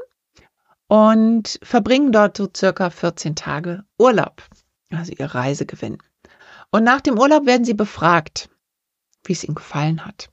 und 0.90 1.60
verbringen 1.62 2.10
dort 2.10 2.36
so 2.36 2.48
circa 2.54 2.90
14 2.90 3.36
Tage 3.36 3.84
Urlaub, 3.96 4.42
also 4.90 5.12
ihr 5.12 5.26
Reisegewinn. 5.26 5.98
Und 6.72 6.82
nach 6.82 7.00
dem 7.00 7.16
Urlaub 7.16 7.46
werden 7.46 7.64
sie 7.64 7.74
befragt, 7.74 8.50
wie 9.22 9.32
es 9.32 9.44
ihnen 9.44 9.54
gefallen 9.54 10.04
hat. 10.04 10.30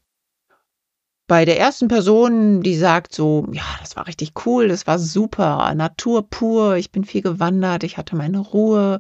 Bei 1.28 1.46
der 1.46 1.60
ersten 1.60 1.90
Person, 1.90 2.62
die 2.64 2.76
sagt 2.76 3.14
so, 3.14 3.46
ja, 3.52 3.66
das 3.82 3.96
war 3.96 4.08
richtig 4.08 4.34
cool, 4.48 4.68
das 4.68 4.88
war 4.88 4.98
super, 4.98 5.76
Natur 5.76 6.28
pur, 6.28 6.78
ich 6.78 6.92
bin 6.92 7.04
viel 7.04 7.22
gewandert, 7.22 7.84
ich 7.84 7.98
hatte 7.98 8.16
meine 8.16 8.40
Ruhe, 8.40 9.00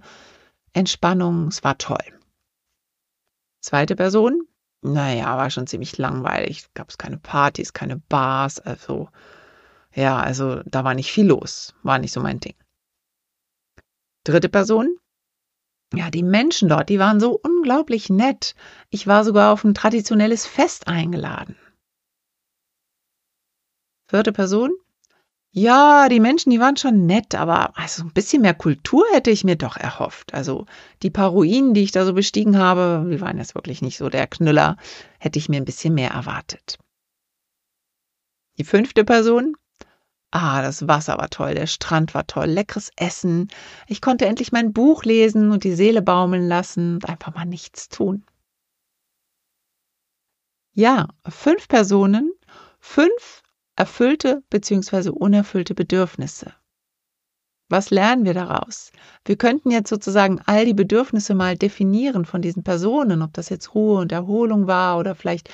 Entspannung, 0.73 1.47
es 1.47 1.63
war 1.63 1.79
toll. 1.79 2.03
Zweite 3.61 3.95
Person, 3.95 4.43
naja, 4.83 5.35
war 5.37 5.49
schon 5.49 5.65
ziemlich 5.65 5.97
langweilig. 5.97 6.67
Gab 6.75 6.89
es 6.89 6.99
keine 6.99 7.17
Partys, 7.17 7.73
keine 7.73 7.97
Bars, 7.97 8.59
also 8.59 9.09
ja, 9.93 10.19
also 10.19 10.61
da 10.65 10.83
war 10.83 10.93
nicht 10.93 11.11
viel 11.11 11.27
los, 11.27 11.73
war 11.83 11.99
nicht 11.99 12.13
so 12.13 12.21
mein 12.21 12.39
Ding. 12.39 12.55
Dritte 14.23 14.49
Person, 14.49 14.97
ja, 15.93 16.11
die 16.11 16.23
Menschen 16.23 16.69
dort, 16.69 16.89
die 16.89 16.99
waren 16.99 17.19
so 17.19 17.39
unglaublich 17.41 18.09
nett. 18.09 18.55
Ich 18.89 19.07
war 19.07 19.23
sogar 19.23 19.53
auf 19.53 19.63
ein 19.63 19.73
traditionelles 19.73 20.45
Fest 20.45 20.87
eingeladen. 20.87 21.55
Vierte 24.09 24.33
Person, 24.33 24.71
ja, 25.51 26.07
die 26.09 26.19
Menschen, 26.19 26.51
die 26.51 26.59
waren 26.59 26.77
schon 26.77 27.05
nett, 27.05 27.33
aber 27.35 27.77
also 27.77 28.03
ein 28.03 28.13
bisschen 28.13 28.41
mehr 28.41 28.53
Kultur 28.53 29.05
hätte 29.11 29.31
ich 29.31 29.43
mir 29.43 29.55
doch 29.55 29.75
erhofft. 29.75 30.33
Also 30.33 30.65
die 31.01 31.09
paar 31.09 31.29
Ruinen, 31.29 31.73
die 31.73 31.83
ich 31.83 31.91
da 31.91 32.05
so 32.05 32.13
bestiegen 32.13 32.57
habe, 32.57 33.07
die 33.09 33.21
waren 33.21 33.37
jetzt 33.37 33.55
wirklich 33.55 33.81
nicht 33.81 33.97
so 33.97 34.09
der 34.09 34.27
Knüller, 34.27 34.77
hätte 35.19 35.39
ich 35.39 35.49
mir 35.49 35.57
ein 35.57 35.65
bisschen 35.65 35.93
mehr 35.93 36.11
erwartet. 36.11 36.77
Die 38.57 38.63
fünfte 38.65 39.03
Person. 39.03 39.55
Ah, 40.31 40.61
das 40.61 40.87
Wasser 40.87 41.17
war 41.17 41.29
toll, 41.29 41.55
der 41.55 41.67
Strand 41.67 42.13
war 42.13 42.27
toll, 42.27 42.47
leckeres 42.47 42.91
Essen. 42.97 43.47
Ich 43.87 44.01
konnte 44.01 44.25
endlich 44.25 44.51
mein 44.51 44.73
Buch 44.73 45.03
lesen 45.03 45.51
und 45.51 45.63
die 45.63 45.73
Seele 45.73 46.01
baumeln 46.01 46.47
lassen 46.47 46.95
und 46.95 47.09
einfach 47.09 47.33
mal 47.33 47.45
nichts 47.45 47.87
tun. 47.87 48.25
Ja, 50.73 51.07
fünf 51.27 51.67
Personen, 51.67 52.33
fünf 52.79 53.41
erfüllte 53.75 54.43
bzw. 54.49 55.09
unerfüllte 55.09 55.73
Bedürfnisse. 55.73 56.53
Was 57.69 57.89
lernen 57.89 58.23
wir 58.23 58.33
daraus? 58.33 58.91
Wir 59.25 59.37
könnten 59.37 59.71
jetzt 59.71 59.89
sozusagen 59.89 60.41
all 60.45 60.65
die 60.65 60.73
Bedürfnisse 60.73 61.35
mal 61.35 61.57
definieren 61.57 62.25
von 62.25 62.41
diesen 62.41 62.63
Personen, 62.63 63.21
ob 63.21 63.33
das 63.33 63.49
jetzt 63.49 63.75
Ruhe 63.75 63.99
und 63.99 64.11
Erholung 64.11 64.67
war 64.67 64.97
oder 64.97 65.15
vielleicht 65.15 65.49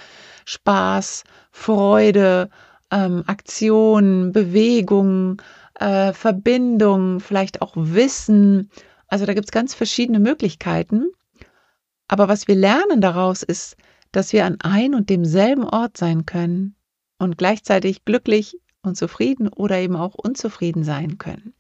Spaß, 0.45 1.23
Freude, 1.51 2.49
ähm, 2.93 3.23
Aktion, 3.25 4.31
Bewegung, 4.31 5.41
äh, 5.79 6.13
Verbindung, 6.13 7.19
vielleicht 7.19 7.61
auch 7.61 7.73
Wissen. 7.75 8.69
Also 9.07 9.25
da 9.25 9.33
gibt 9.33 9.47
es 9.47 9.51
ganz 9.51 9.73
verschiedene 9.73 10.19
Möglichkeiten. 10.19 11.11
Aber 12.07 12.27
was 12.27 12.47
wir 12.47 12.55
lernen 12.55 13.01
daraus 13.01 13.41
ist, 13.41 13.75
dass 14.11 14.31
wir 14.31 14.45
an 14.45 14.61
ein 14.61 14.93
und 14.93 15.09
demselben 15.09 15.63
Ort 15.63 15.97
sein 15.97 16.25
können 16.25 16.75
und 17.17 17.37
gleichzeitig 17.37 18.05
glücklich 18.05 18.59
und 18.83 18.95
zufrieden 18.95 19.47
oder 19.47 19.79
eben 19.79 19.95
auch 19.95 20.13
unzufrieden 20.13 20.83
sein 20.83 21.17
können. 21.17 21.55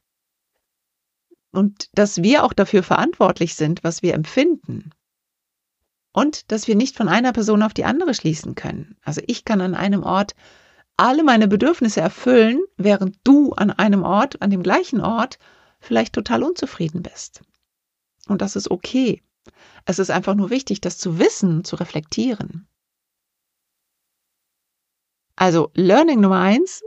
Und 1.51 1.89
dass 1.93 2.21
wir 2.21 2.43
auch 2.43 2.53
dafür 2.53 2.83
verantwortlich 2.83 3.55
sind, 3.55 3.83
was 3.83 4.03
wir 4.03 4.13
empfinden. 4.13 4.91
Und 6.11 6.51
dass 6.51 6.67
wir 6.67 6.75
nicht 6.75 6.95
von 6.95 7.07
einer 7.07 7.33
Person 7.33 7.63
auf 7.63 7.73
die 7.73 7.85
andere 7.85 8.13
schließen 8.13 8.53
können. 8.53 8.97
Also 9.03 9.21
ich 9.25 9.45
kann 9.45 9.61
an 9.61 9.73
einem 9.73 10.03
Ort 10.03 10.35
alle 10.97 11.23
meine 11.23 11.47
Bedürfnisse 11.47 12.01
erfüllen, 12.01 12.63
während 12.77 13.17
du 13.23 13.53
an 13.53 13.71
einem 13.71 14.03
Ort, 14.03 14.41
an 14.41 14.49
dem 14.49 14.63
gleichen 14.63 15.01
Ort, 15.01 15.39
vielleicht 15.79 16.13
total 16.13 16.43
unzufrieden 16.43 17.01
bist. 17.01 17.41
Und 18.27 18.41
das 18.41 18.55
ist 18.55 18.71
okay. 18.71 19.21
Es 19.85 19.99
ist 19.99 20.11
einfach 20.11 20.35
nur 20.35 20.49
wichtig, 20.49 20.81
das 20.81 20.97
zu 20.97 21.19
wissen, 21.19 21.63
zu 21.63 21.75
reflektieren. 21.75 22.67
Also 25.35 25.71
Learning 25.73 26.21
Nummer 26.21 26.39
eins, 26.39 26.83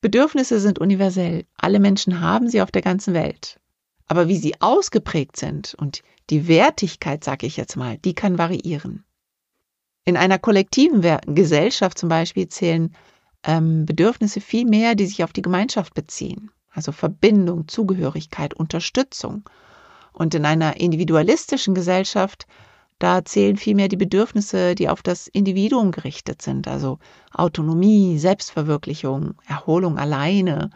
Bedürfnisse 0.00 0.60
sind 0.60 0.78
universell. 0.78 1.46
Alle 1.56 1.80
Menschen 1.80 2.20
haben 2.20 2.48
sie 2.48 2.60
auf 2.60 2.70
der 2.70 2.82
ganzen 2.82 3.14
Welt. 3.14 3.60
Aber 4.06 4.28
wie 4.28 4.36
sie 4.36 4.60
ausgeprägt 4.60 5.36
sind 5.36 5.74
und 5.74 6.02
die 6.28 6.48
Wertigkeit, 6.48 7.24
sage 7.24 7.46
ich 7.46 7.56
jetzt 7.56 7.76
mal, 7.76 7.96
die 7.98 8.14
kann 8.14 8.36
variieren. 8.36 9.04
In 10.04 10.18
einer 10.18 10.38
kollektiven 10.38 11.00
Gesellschaft 11.34 11.96
zum 11.96 12.10
Beispiel 12.10 12.48
zählen 12.48 12.94
ähm, 13.44 13.86
Bedürfnisse 13.86 14.40
viel 14.40 14.64
mehr, 14.64 14.94
die 14.94 15.06
sich 15.06 15.22
auf 15.22 15.32
die 15.32 15.42
Gemeinschaft 15.42 15.94
beziehen. 15.94 16.50
Also 16.70 16.92
Verbindung, 16.92 17.68
Zugehörigkeit, 17.68 18.54
Unterstützung. 18.54 19.48
Und 20.12 20.34
in 20.34 20.44
einer 20.44 20.80
individualistischen 20.80 21.74
Gesellschaft, 21.74 22.46
da 22.98 23.24
zählen 23.24 23.56
vielmehr 23.56 23.88
die 23.88 23.96
Bedürfnisse, 23.96 24.74
die 24.74 24.88
auf 24.88 25.02
das 25.02 25.26
Individuum 25.26 25.90
gerichtet 25.90 26.42
sind. 26.42 26.68
Also 26.68 26.98
Autonomie, 27.32 28.18
Selbstverwirklichung, 28.18 29.34
Erholung 29.46 29.98
alleine. 29.98 30.70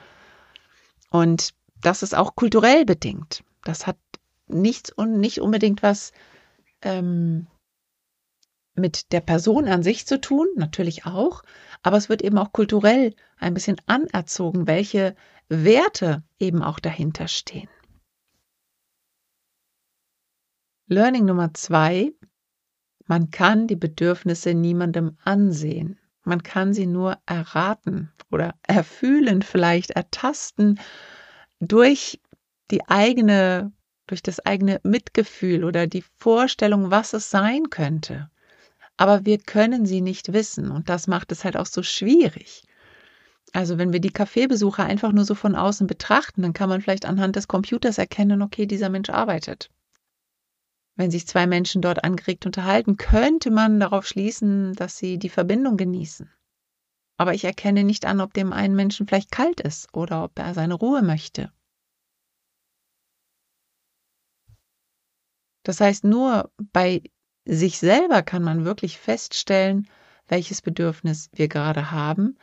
Und 1.11 1.55
das 1.81 2.03
ist 2.03 2.17
auch 2.17 2.35
kulturell 2.35 2.85
bedingt. 2.85 3.45
Das 3.65 3.87
hat 3.87 3.97
nichts 4.49 4.93
und 4.93 5.21
nicht 5.21 5.41
unbedingt 5.41 5.83
was 5.83 6.13
ähm, 6.83 7.47
mit 8.79 9.13
der 9.13 9.21
Person 9.21 9.69
an 9.69 9.83
sich 9.83 10.07
zu 10.07 10.21
tun, 10.21 10.47
natürlich 10.57 11.07
auch, 11.07 11.43
aber 11.83 11.97
es 11.97 12.09
wird 12.09 12.23
eben 12.23 12.39
auch 12.39 12.53
kulturell 12.53 13.15
ein 13.39 13.55
bisschen 13.55 13.81
anerzogen, 13.87 14.67
welche 14.67 15.15
Werte 15.49 16.23
eben 16.39 16.63
auch 16.63 16.79
dahinter 16.79 17.29
stehen. 17.29 17.69
Learning 20.87 21.27
Nummer 21.27 21.53
zwei, 21.55 22.13
man 23.07 23.31
kann 23.31 23.67
die 23.67 23.77
Bedürfnisse 23.77 24.55
niemandem 24.55 25.17
ansehen. 25.25 25.99
Man 26.25 26.43
kann 26.43 26.75
sie 26.75 26.87
nur 26.87 27.19
erraten 27.27 28.13
oder 28.31 28.55
erfühlen, 28.63 29.43
vielleicht 29.43 29.91
ertasten 29.93 30.81
durch 31.61 32.21
die 32.71 32.87
eigene, 32.89 33.73
durch 34.07 34.23
das 34.23 34.41
eigene 34.45 34.81
Mitgefühl 34.83 35.65
oder 35.65 35.87
die 35.87 36.05
Vorstellung, 36.19 36.91
was 36.91 37.13
es 37.13 37.31
sein 37.31 37.71
könnte 37.71 38.31
aber 38.99 39.25
wir 39.25 39.39
können 39.39 39.87
sie 39.87 40.01
nicht 40.01 40.33
wissen 40.33 40.71
und 40.71 40.89
das 40.89 41.07
macht 41.07 41.33
es 41.33 41.45
halt 41.45 41.57
auch 41.57 41.67
so 41.67 41.83
schwierig. 41.83 42.65
Also 43.53 43.79
wenn 43.79 43.93
wir 43.93 44.01
die 44.01 44.11
Kaffeebesucher 44.11 44.85
einfach 44.85 45.13
nur 45.13 45.25
so 45.25 45.35
von 45.35 45.55
außen 45.55 45.87
betrachten, 45.87 46.43
dann 46.43 46.53
kann 46.53 46.69
man 46.69 46.83
vielleicht 46.83 47.07
anhand 47.07 47.37
des 47.37 47.49
Computers 47.49 47.97
erkennen, 47.97 48.43
okay, 48.43 48.67
dieser 48.67 48.91
Mensch 48.91 49.09
arbeitet. 49.09 49.71
Wenn 50.97 51.13
sich 51.13 51.29
zwei 51.29 51.47
Menschen 51.47 51.81
dort 51.81 52.03
angeregt 52.03 52.45
unterhalten, 52.45 52.97
könnte 52.97 53.53
man 53.53 53.79
darauf 53.79 54.05
schließen, 54.05 54.75
dass 54.75 54.99
sie 54.99 55.17
die 55.17 55.29
Verbindung 55.29 55.77
genießen. 55.77 56.29
Aber 57.17 57.35
ich 57.35 57.45
erkenne 57.45 57.85
nicht 57.85 58.05
an, 58.05 58.21
ob 58.21 58.35
dem 58.35 58.53
einen 58.53 58.75
Menschen 58.75 59.07
vielleicht 59.07 59.31
kalt 59.31 59.61
ist 59.61 59.95
oder 59.95 60.25
ob 60.25 60.37
er 60.39 60.55
seine 60.55 60.75
Ruhe 60.75 61.03
möchte. 61.03 61.53
Das 65.63 65.81
heißt, 65.81 66.03
nur 66.03 66.51
bei 66.73 67.03
sich 67.49 67.79
selber 67.79 68.23
kann 68.23 68.43
man 68.43 68.65
wirklich 68.65 68.99
feststellen, 68.99 69.89
welches 70.29 70.63
Bedürfnis 70.63 71.31
wir 71.33 71.49
gerade 71.49 71.91
haben. 71.91 72.37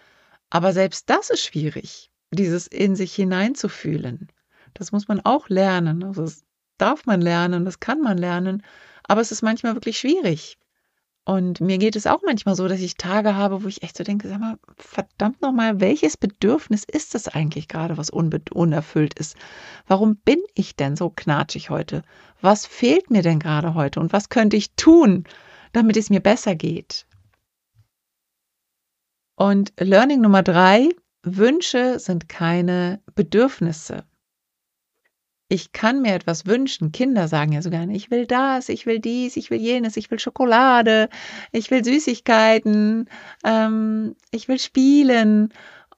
Aber 0.49 0.73
selbst 0.73 1.09
das 1.09 1.29
ist 1.29 1.43
schwierig, 1.43 2.09
dieses 2.31 2.67
in 2.67 2.95
sich 2.95 3.13
hineinzufühlen. 3.13 4.29
Das 4.73 4.91
muss 4.91 5.07
man 5.07 5.21
auch 5.21 5.47
lernen. 5.47 6.03
Also 6.03 6.23
das 6.23 6.43
darf 6.77 7.05
man 7.05 7.21
lernen, 7.21 7.65
das 7.65 7.79
kann 7.79 8.01
man 8.01 8.17
lernen. 8.17 8.63
Aber 9.03 9.21
es 9.21 9.31
ist 9.31 9.43
manchmal 9.43 9.75
wirklich 9.75 9.99
schwierig. 9.99 10.57
Und 11.25 11.59
mir 11.59 11.79
geht 11.79 11.95
es 11.95 12.05
auch 12.05 12.21
manchmal 12.23 12.55
so, 12.55 12.67
dass 12.67 12.79
ich 12.79 12.97
Tage 12.97 13.35
habe, 13.35 13.63
wo 13.63 13.67
ich 13.67 13.81
echt 13.81 13.97
so 13.97 14.03
denke, 14.03 14.27
sag 14.27 14.39
mal, 14.39 14.59
verdammt 14.77 15.41
nochmal, 15.41 15.79
welches 15.79 16.17
Bedürfnis 16.17 16.83
ist 16.83 17.15
das 17.15 17.27
eigentlich 17.27 17.67
gerade, 17.67 17.97
was 17.97 18.11
unerfüllt 18.11 19.17
ist? 19.17 19.35
Warum 19.87 20.17
bin 20.17 20.37
ich 20.53 20.75
denn 20.75 20.95
so 20.95 21.09
knatschig 21.09 21.71
heute? 21.71 22.03
Was 22.41 22.67
fehlt 22.67 23.09
mir 23.09 23.23
denn 23.23 23.39
gerade 23.39 23.73
heute? 23.73 23.99
Und 23.99 24.13
was 24.13 24.29
könnte 24.29 24.55
ich 24.55 24.75
tun, 24.75 25.23
damit 25.73 25.97
es 25.97 26.11
mir 26.11 26.19
besser 26.19 26.53
geht? 26.53 27.07
Und 29.35 29.73
Learning 29.79 30.21
Nummer 30.21 30.43
drei, 30.43 30.89
Wünsche 31.23 31.97
sind 31.97 32.29
keine 32.29 33.01
Bedürfnisse 33.15 34.05
ich 35.47 35.71
kann 35.71 36.01
mir 36.01 36.13
etwas 36.15 36.45
wünschen. 36.45 36.91
Kinder 36.91 37.27
sagen 37.27 37.51
ja 37.53 37.61
so 37.61 37.69
gerne, 37.69 37.95
ich 37.95 38.09
will 38.09 38.25
das, 38.25 38.69
ich 38.69 38.85
will 38.85 38.99
dies, 38.99 39.37
ich 39.37 39.51
will 39.51 39.59
jenes, 39.59 39.97
ich 39.97 40.09
will 40.09 40.19
Schokolade, 40.19 41.09
ich 41.51 41.69
will 41.69 41.83
Süßigkeiten, 41.83 43.09
ähm, 43.43 44.15
ich 44.31 44.47
will 44.47 44.59
spielen. 44.59 45.53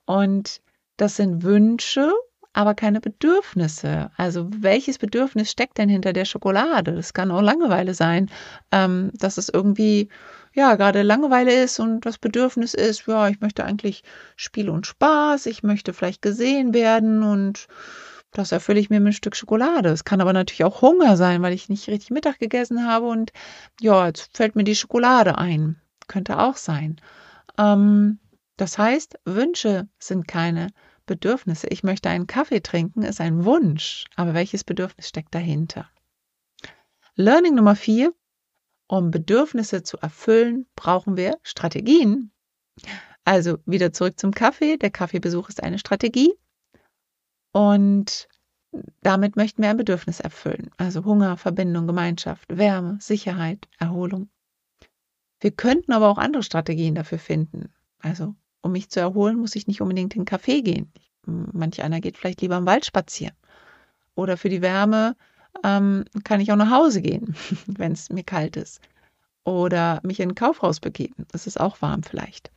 Und 0.06 0.62
das 0.98 1.16
sind 1.16 1.44
Wünsche, 1.44 2.12
aber 2.54 2.74
keine 2.74 3.00
Bedürfnisse. 3.00 4.12
Also 4.18 4.50
welches 4.52 4.98
Bedürfnis 4.98 5.52
steckt 5.52 5.78
denn 5.78 5.90
hinter 5.90 6.12
der 6.12 6.26
Schokolade? 6.26 6.94
Das 6.94 7.14
kann 7.14 7.32
auch 7.32 7.42
Langeweile 7.42 7.94
sein, 7.94 8.30
ähm, 8.72 9.12
dass 9.14 9.38
es 9.38 9.48
irgendwie 9.48 10.10
ja 10.54 10.76
gerade 10.76 11.04
Langeweile 11.04 11.54
ist 11.54 11.80
und 11.80 12.06
das 12.06 12.18
Bedürfnis 12.18 12.74
ist, 12.74 13.06
ja, 13.08 13.30
ich 13.30 13.40
möchte 13.42 13.64
eigentlich 13.64 14.04
Spiel 14.36 14.70
und 14.70 14.88
Spaß, 14.88 15.46
ich 15.46 15.62
möchte 15.62 15.94
vielleicht 15.94 16.24
gesehen 16.24 16.74
werden 16.74 17.22
und 17.22 17.68
das 18.32 18.52
erfülle 18.52 18.80
ich 18.80 18.90
mir 18.90 19.00
mit 19.00 19.12
ein 19.12 19.14
Stück 19.14 19.36
Schokolade. 19.36 19.90
Es 19.90 20.04
kann 20.04 20.22
aber 20.22 20.34
natürlich 20.34 20.64
auch 20.64 20.82
Hunger 20.82 21.18
sein, 21.18 21.42
weil 21.42 21.54
ich 21.54 21.70
nicht 21.70 21.88
richtig 21.88 22.12
Mittag 22.12 22.40
gegessen 22.40 22.86
habe 22.86 23.08
und 23.08 23.32
ja, 23.82 24.08
jetzt 24.08 24.36
fällt 24.36 24.56
mir 24.56 24.64
die 24.64 24.76
Schokolade 24.76 25.38
ein. 25.38 25.82
Könnte 26.08 26.40
auch 26.40 26.56
sein. 26.56 27.02
Ähm, 27.58 28.20
das 28.58 28.78
heißt, 28.78 29.20
Wünsche 29.26 29.88
sind 30.00 30.28
keine 30.28 30.70
Bedürfnisse. 31.06 31.68
Ich 31.68 31.84
möchte 31.84 32.10
einen 32.10 32.28
Kaffee 32.28 32.62
trinken, 32.62 33.04
ist 33.04 33.22
ein 33.22 33.46
Wunsch. 33.46 34.06
Aber 34.16 34.34
welches 34.34 34.64
Bedürfnis 34.64 35.08
steckt 35.08 35.34
dahinter? 35.34 35.90
Learning 37.16 37.56
Nummer 37.56 37.76
vier. 37.76 38.14
Um 38.90 39.12
Bedürfnisse 39.12 39.84
zu 39.84 39.98
erfüllen, 39.98 40.66
brauchen 40.76 41.18
wir 41.18 41.38
Strategien. 41.44 42.32
Also 43.26 43.58
wieder 43.66 43.92
zurück 43.92 44.18
zum 44.18 44.32
Kaffee. 44.32 44.78
Der 44.78 44.92
Kaffeebesuch 44.92 45.50
ist 45.50 45.62
eine 45.62 45.80
Strategie. 45.80 46.34
Und 47.58 48.28
damit 49.02 49.36
möchten 49.36 49.64
wir 49.64 49.72
ein 49.72 49.78
Bedürfnis 49.78 50.20
erfüllen. 50.20 50.70
Also 50.78 51.06
Hunger, 51.06 51.38
Verbindung, 51.38 51.88
Gemeinschaft, 51.88 52.46
Wärme, 52.56 53.00
Sicherheit, 53.02 53.68
Erholung. 53.80 54.30
Wir 55.40 55.50
könnten 55.50 55.92
aber 55.92 56.08
auch 56.08 56.20
andere 56.20 56.44
Strategien 56.44 56.94
dafür 56.94 57.18
finden. 57.18 57.74
Also, 57.98 58.36
um 58.62 58.74
mich 58.74 58.92
zu 58.92 59.00
erholen, 59.00 59.40
muss 59.40 59.56
ich 59.56 59.66
nicht 59.66 59.82
unbedingt 59.82 60.16
in 60.16 60.24
den 60.24 60.28
Café 60.28 60.62
gehen. 60.62 60.92
Manch 61.26 61.82
einer 61.82 62.00
geht 62.00 62.20
vielleicht 62.20 62.42
lieber 62.42 62.58
im 62.58 62.68
Wald 62.68 62.86
spazieren. 62.86 63.36
Oder 64.14 64.38
für 64.38 64.50
die 64.50 64.62
Wärme 64.62 65.16
ähm, 65.64 66.06
kann 66.24 66.42
ich 66.42 66.52
auch 66.52 66.58
nach 66.58 66.70
Hause 66.70 67.02
gehen, 67.02 67.36
wenn 67.66 67.94
es 67.94 68.12
mir 68.12 68.24
kalt 68.24 68.56
ist. 68.56 68.82
Oder 69.46 70.00
mich 70.04 70.20
in 70.20 70.30
ein 70.30 70.36
Kaufhaus 70.36 70.80
begeben. 70.80 71.26
Es 71.34 71.48
ist 71.48 71.60
auch 71.60 71.82
warm 71.82 72.04
vielleicht. 72.04 72.52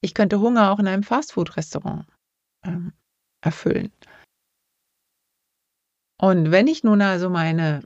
Ich 0.00 0.14
könnte 0.14 0.40
Hunger 0.40 0.72
auch 0.72 0.80
in 0.80 0.88
einem 0.88 1.04
Fastfood-Restaurant 1.04 2.06
ähm, 2.64 2.92
erfüllen. 3.40 3.92
Und 6.18 6.50
wenn 6.50 6.66
ich 6.66 6.82
nun 6.82 7.02
also 7.02 7.28
meine 7.28 7.82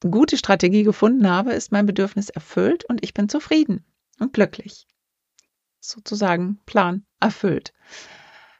gute 0.00 0.36
Strategie 0.36 0.82
gefunden 0.82 1.28
habe, 1.28 1.52
ist 1.52 1.72
mein 1.72 1.86
Bedürfnis 1.86 2.30
erfüllt 2.30 2.84
und 2.84 3.02
ich 3.04 3.14
bin 3.14 3.28
zufrieden 3.28 3.84
und 4.18 4.32
glücklich. 4.32 4.86
Sozusagen 5.80 6.58
Plan 6.66 7.04
erfüllt. 7.20 7.72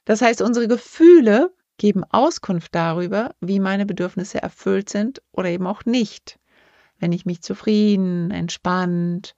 Das 0.05 0.23
heißt, 0.23 0.43
unsere 0.43 0.69
Gefühle 0.69 1.53
geben 1.79 2.05
Auskunft 2.05 2.75
darüber, 2.75 3.35
wie 3.41 3.61
meine 3.61 3.87
Bedürfnisse 3.87 4.41
erfüllt 4.41 4.89
sind 4.89 5.23
oder 5.33 5.49
eben 5.49 5.67
auch 5.67 5.85
nicht. 5.85 6.39
Wenn 6.99 7.13
ich 7.13 7.27
mich 7.27 7.43
zufrieden, 7.43 8.31
entspannt, 8.31 9.35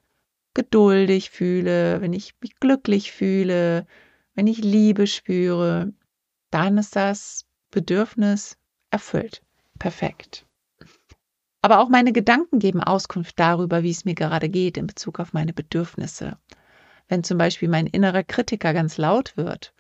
geduldig 0.55 1.31
fühle, 1.31 2.01
wenn 2.01 2.13
ich 2.13 2.35
mich 2.41 2.57
glücklich 2.61 3.13
fühle, 3.13 3.87
wenn 4.35 4.47
ich 4.47 4.59
Liebe 4.59 5.07
spüre, 5.07 5.93
dann 6.51 6.79
ist 6.79 6.97
das 6.97 7.45
Bedürfnis 7.71 8.57
erfüllt. 8.91 9.43
Perfekt. 9.79 10.47
Aber 11.63 11.81
auch 11.81 11.89
meine 11.89 12.13
Gedanken 12.13 12.59
geben 12.59 12.83
Auskunft 12.83 13.39
darüber, 13.39 13.83
wie 13.83 13.91
es 13.91 14.05
mir 14.05 14.15
gerade 14.15 14.49
geht 14.49 14.77
in 14.77 14.87
Bezug 14.87 15.19
auf 15.19 15.33
meine 15.33 15.53
Bedürfnisse. 15.53 16.39
Wenn 17.09 17.25
zum 17.25 17.39
Beispiel 17.39 17.69
mein 17.69 17.87
innerer 17.87 18.23
Kritiker 18.23 18.73
ganz 18.73 18.99
laut 18.99 19.37
wird 19.37 19.75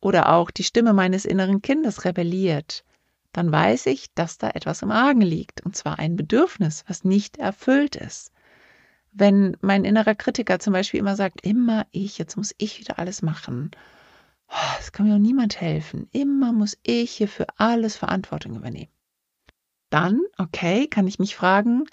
oder 0.00 0.32
auch 0.32 0.50
die 0.50 0.64
Stimme 0.64 0.92
meines 0.92 1.24
inneren 1.24 1.62
Kindes 1.62 2.04
rebelliert, 2.04 2.84
dann 3.32 3.50
weiß 3.50 3.86
ich, 3.86 4.12
dass 4.14 4.38
da 4.38 4.50
etwas 4.50 4.82
im 4.82 4.90
Argen 4.90 5.22
liegt, 5.22 5.62
und 5.62 5.76
zwar 5.76 5.98
ein 5.98 6.16
Bedürfnis, 6.16 6.84
was 6.86 7.04
nicht 7.04 7.38
erfüllt 7.38 7.96
ist. 7.96 8.32
Wenn 9.12 9.56
mein 9.60 9.84
innerer 9.84 10.14
Kritiker 10.14 10.58
zum 10.58 10.72
Beispiel 10.72 11.00
immer 11.00 11.16
sagt, 11.16 11.44
immer 11.44 11.86
ich, 11.90 12.18
jetzt 12.18 12.36
muss 12.36 12.54
ich 12.58 12.78
wieder 12.78 12.98
alles 12.98 13.22
machen. 13.22 13.70
Es 14.78 14.92
kann 14.92 15.08
mir 15.08 15.14
auch 15.14 15.18
niemand 15.18 15.60
helfen. 15.60 16.08
Immer 16.12 16.52
muss 16.52 16.76
ich 16.82 17.12
hier 17.12 17.28
für 17.28 17.46
alles 17.56 17.96
Verantwortung 17.96 18.56
übernehmen. 18.56 18.92
Dann, 19.90 20.20
okay, 20.38 20.86
kann 20.88 21.06
ich 21.06 21.18
mich 21.18 21.36
fragen, 21.36 21.84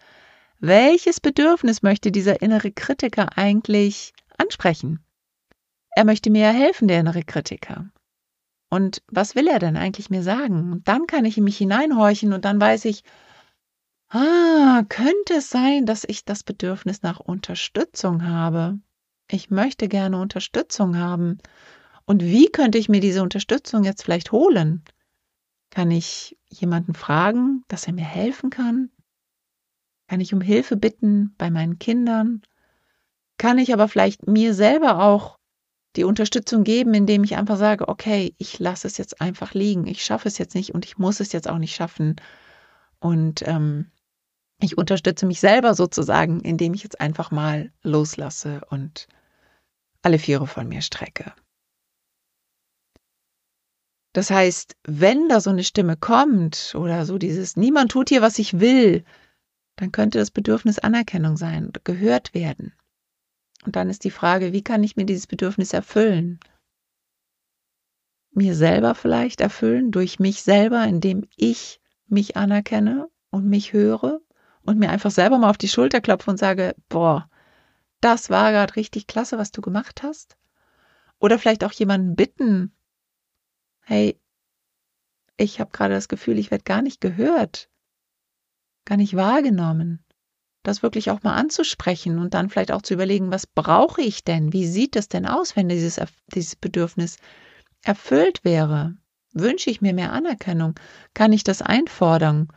welches 0.59 1.21
Bedürfnis 1.21 1.81
möchte 1.83 2.11
dieser 2.11 2.41
innere 2.41 2.71
Kritiker 2.71 3.37
eigentlich 3.37 4.13
ansprechen? 4.37 4.99
Er 5.91 6.05
möchte 6.05 6.29
mir 6.29 6.43
ja 6.43 6.51
helfen, 6.51 6.87
der 6.87 6.99
innere 6.99 7.23
Kritiker. 7.23 7.89
Und 8.69 9.01
was 9.07 9.35
will 9.35 9.47
er 9.47 9.59
denn 9.59 9.77
eigentlich 9.77 10.09
mir 10.09 10.23
sagen? 10.23 10.73
Und 10.73 10.87
dann 10.87 11.07
kann 11.07 11.25
ich 11.25 11.37
in 11.37 11.43
mich 11.43 11.57
hineinhorchen 11.57 12.33
und 12.33 12.45
dann 12.45 12.59
weiß 12.59 12.85
ich, 12.85 13.03
ah, 14.09 14.83
könnte 14.89 15.35
es 15.35 15.49
sein, 15.49 15.85
dass 15.85 16.03
ich 16.07 16.25
das 16.25 16.43
Bedürfnis 16.43 17.01
nach 17.01 17.19
Unterstützung 17.19 18.25
habe? 18.25 18.79
Ich 19.29 19.49
möchte 19.49 19.87
gerne 19.87 20.19
Unterstützung 20.19 20.97
haben. 20.97 21.39
Und 22.09 22.23
wie 22.23 22.47
könnte 22.47 22.79
ich 22.79 22.89
mir 22.89 23.01
diese 23.01 23.21
Unterstützung 23.21 23.83
jetzt 23.83 24.01
vielleicht 24.01 24.31
holen? 24.31 24.83
Kann 25.69 25.91
ich 25.91 26.39
jemanden 26.47 26.95
fragen, 26.95 27.63
dass 27.67 27.85
er 27.85 27.93
mir 27.93 28.03
helfen 28.03 28.49
kann? 28.49 28.89
Kann 30.07 30.19
ich 30.19 30.33
um 30.33 30.41
Hilfe 30.41 30.75
bitten 30.75 31.35
bei 31.37 31.51
meinen 31.51 31.77
Kindern? 31.77 32.41
Kann 33.37 33.59
ich 33.59 33.73
aber 33.73 33.87
vielleicht 33.87 34.25
mir 34.25 34.55
selber 34.55 35.03
auch 35.03 35.37
die 35.95 36.03
Unterstützung 36.03 36.63
geben, 36.63 36.95
indem 36.95 37.23
ich 37.23 37.37
einfach 37.37 37.57
sage, 37.57 37.87
okay, 37.87 38.33
ich 38.39 38.57
lasse 38.57 38.87
es 38.87 38.97
jetzt 38.97 39.21
einfach 39.21 39.53
liegen, 39.53 39.85
ich 39.85 40.03
schaffe 40.03 40.29
es 40.29 40.39
jetzt 40.39 40.55
nicht 40.55 40.73
und 40.73 40.85
ich 40.85 40.97
muss 40.97 41.19
es 41.19 41.31
jetzt 41.31 41.47
auch 41.47 41.59
nicht 41.59 41.75
schaffen. 41.75 42.15
Und 42.99 43.47
ähm, 43.47 43.91
ich 44.59 44.79
unterstütze 44.79 45.27
mich 45.27 45.39
selber 45.39 45.75
sozusagen, 45.75 46.39
indem 46.39 46.73
ich 46.73 46.81
jetzt 46.81 46.99
einfach 46.99 47.29
mal 47.29 47.71
loslasse 47.83 48.61
und 48.71 49.07
alle 50.01 50.17
Viere 50.17 50.47
von 50.47 50.67
mir 50.67 50.81
strecke. 50.81 51.35
Das 54.13 54.31
heißt, 54.31 54.75
wenn 54.83 55.29
da 55.29 55.39
so 55.39 55.49
eine 55.51 55.63
Stimme 55.63 55.95
kommt 55.95 56.73
oder 56.75 57.05
so 57.05 57.17
dieses 57.17 57.55
Niemand 57.55 57.91
tut 57.91 58.09
hier, 58.09 58.21
was 58.21 58.39
ich 58.39 58.59
will, 58.59 59.03
dann 59.75 59.91
könnte 59.91 60.17
das 60.17 60.31
Bedürfnis 60.31 60.79
Anerkennung 60.79 61.37
sein, 61.37 61.71
gehört 61.83 62.33
werden. 62.33 62.73
Und 63.65 63.75
dann 63.75 63.89
ist 63.89 64.03
die 64.03 64.11
Frage, 64.11 64.51
wie 64.51 64.63
kann 64.63 64.83
ich 64.83 64.95
mir 64.95 65.05
dieses 65.05 65.27
Bedürfnis 65.27 65.73
erfüllen? 65.73 66.39
Mir 68.31 68.55
selber 68.55 68.95
vielleicht 68.95 69.41
erfüllen, 69.41 69.91
durch 69.91 70.19
mich 70.19 70.41
selber, 70.43 70.83
indem 70.85 71.27
ich 71.35 71.79
mich 72.07 72.35
anerkenne 72.35 73.09
und 73.31 73.45
mich 73.45 73.73
höre 73.73 74.21
und 74.63 74.79
mir 74.79 74.89
einfach 74.89 75.11
selber 75.11 75.37
mal 75.37 75.49
auf 75.49 75.57
die 75.57 75.67
Schulter 75.67 76.01
klopfe 76.01 76.31
und 76.31 76.37
sage, 76.37 76.75
boah, 76.89 77.29
das 78.01 78.29
war 78.29 78.51
gerade 78.51 78.75
richtig 78.75 79.07
klasse, 79.07 79.37
was 79.37 79.51
du 79.51 79.61
gemacht 79.61 80.03
hast. 80.03 80.37
Oder 81.19 81.37
vielleicht 81.37 81.63
auch 81.63 81.73
jemanden 81.73 82.15
bitten, 82.15 82.73
hey, 83.89 84.19
ich 85.37 85.59
habe 85.59 85.71
gerade 85.71 85.93
das 85.93 86.07
Gefühl, 86.07 86.37
ich 86.37 86.51
werde 86.51 86.63
gar 86.63 86.81
nicht 86.81 87.01
gehört, 87.01 87.69
gar 88.85 88.97
nicht 88.97 89.15
wahrgenommen 89.15 90.03
das 90.63 90.83
wirklich 90.83 91.09
auch 91.09 91.23
mal 91.23 91.35
anzusprechen 91.35 92.19
und 92.19 92.33
dann 92.33 92.49
vielleicht 92.49 92.71
auch 92.71 92.81
zu 92.81 92.93
überlegen, 92.93 93.31
was 93.31 93.47
brauche 93.47 94.01
ich 94.01 94.23
denn? 94.23 94.53
Wie 94.53 94.67
sieht 94.67 94.95
es 94.95 95.07
denn 95.07 95.25
aus, 95.25 95.55
wenn 95.55 95.69
dieses, 95.69 95.99
dieses 96.33 96.55
Bedürfnis 96.55 97.17
erfüllt 97.83 98.43
wäre? 98.43 98.95
Wünsche 99.33 99.69
ich 99.69 99.81
mir 99.81 99.93
mehr 99.93 100.11
Anerkennung? 100.11 100.75
Kann 101.13 101.33
ich 101.33 101.43
das 101.43 101.61
einfordern? 101.61 102.49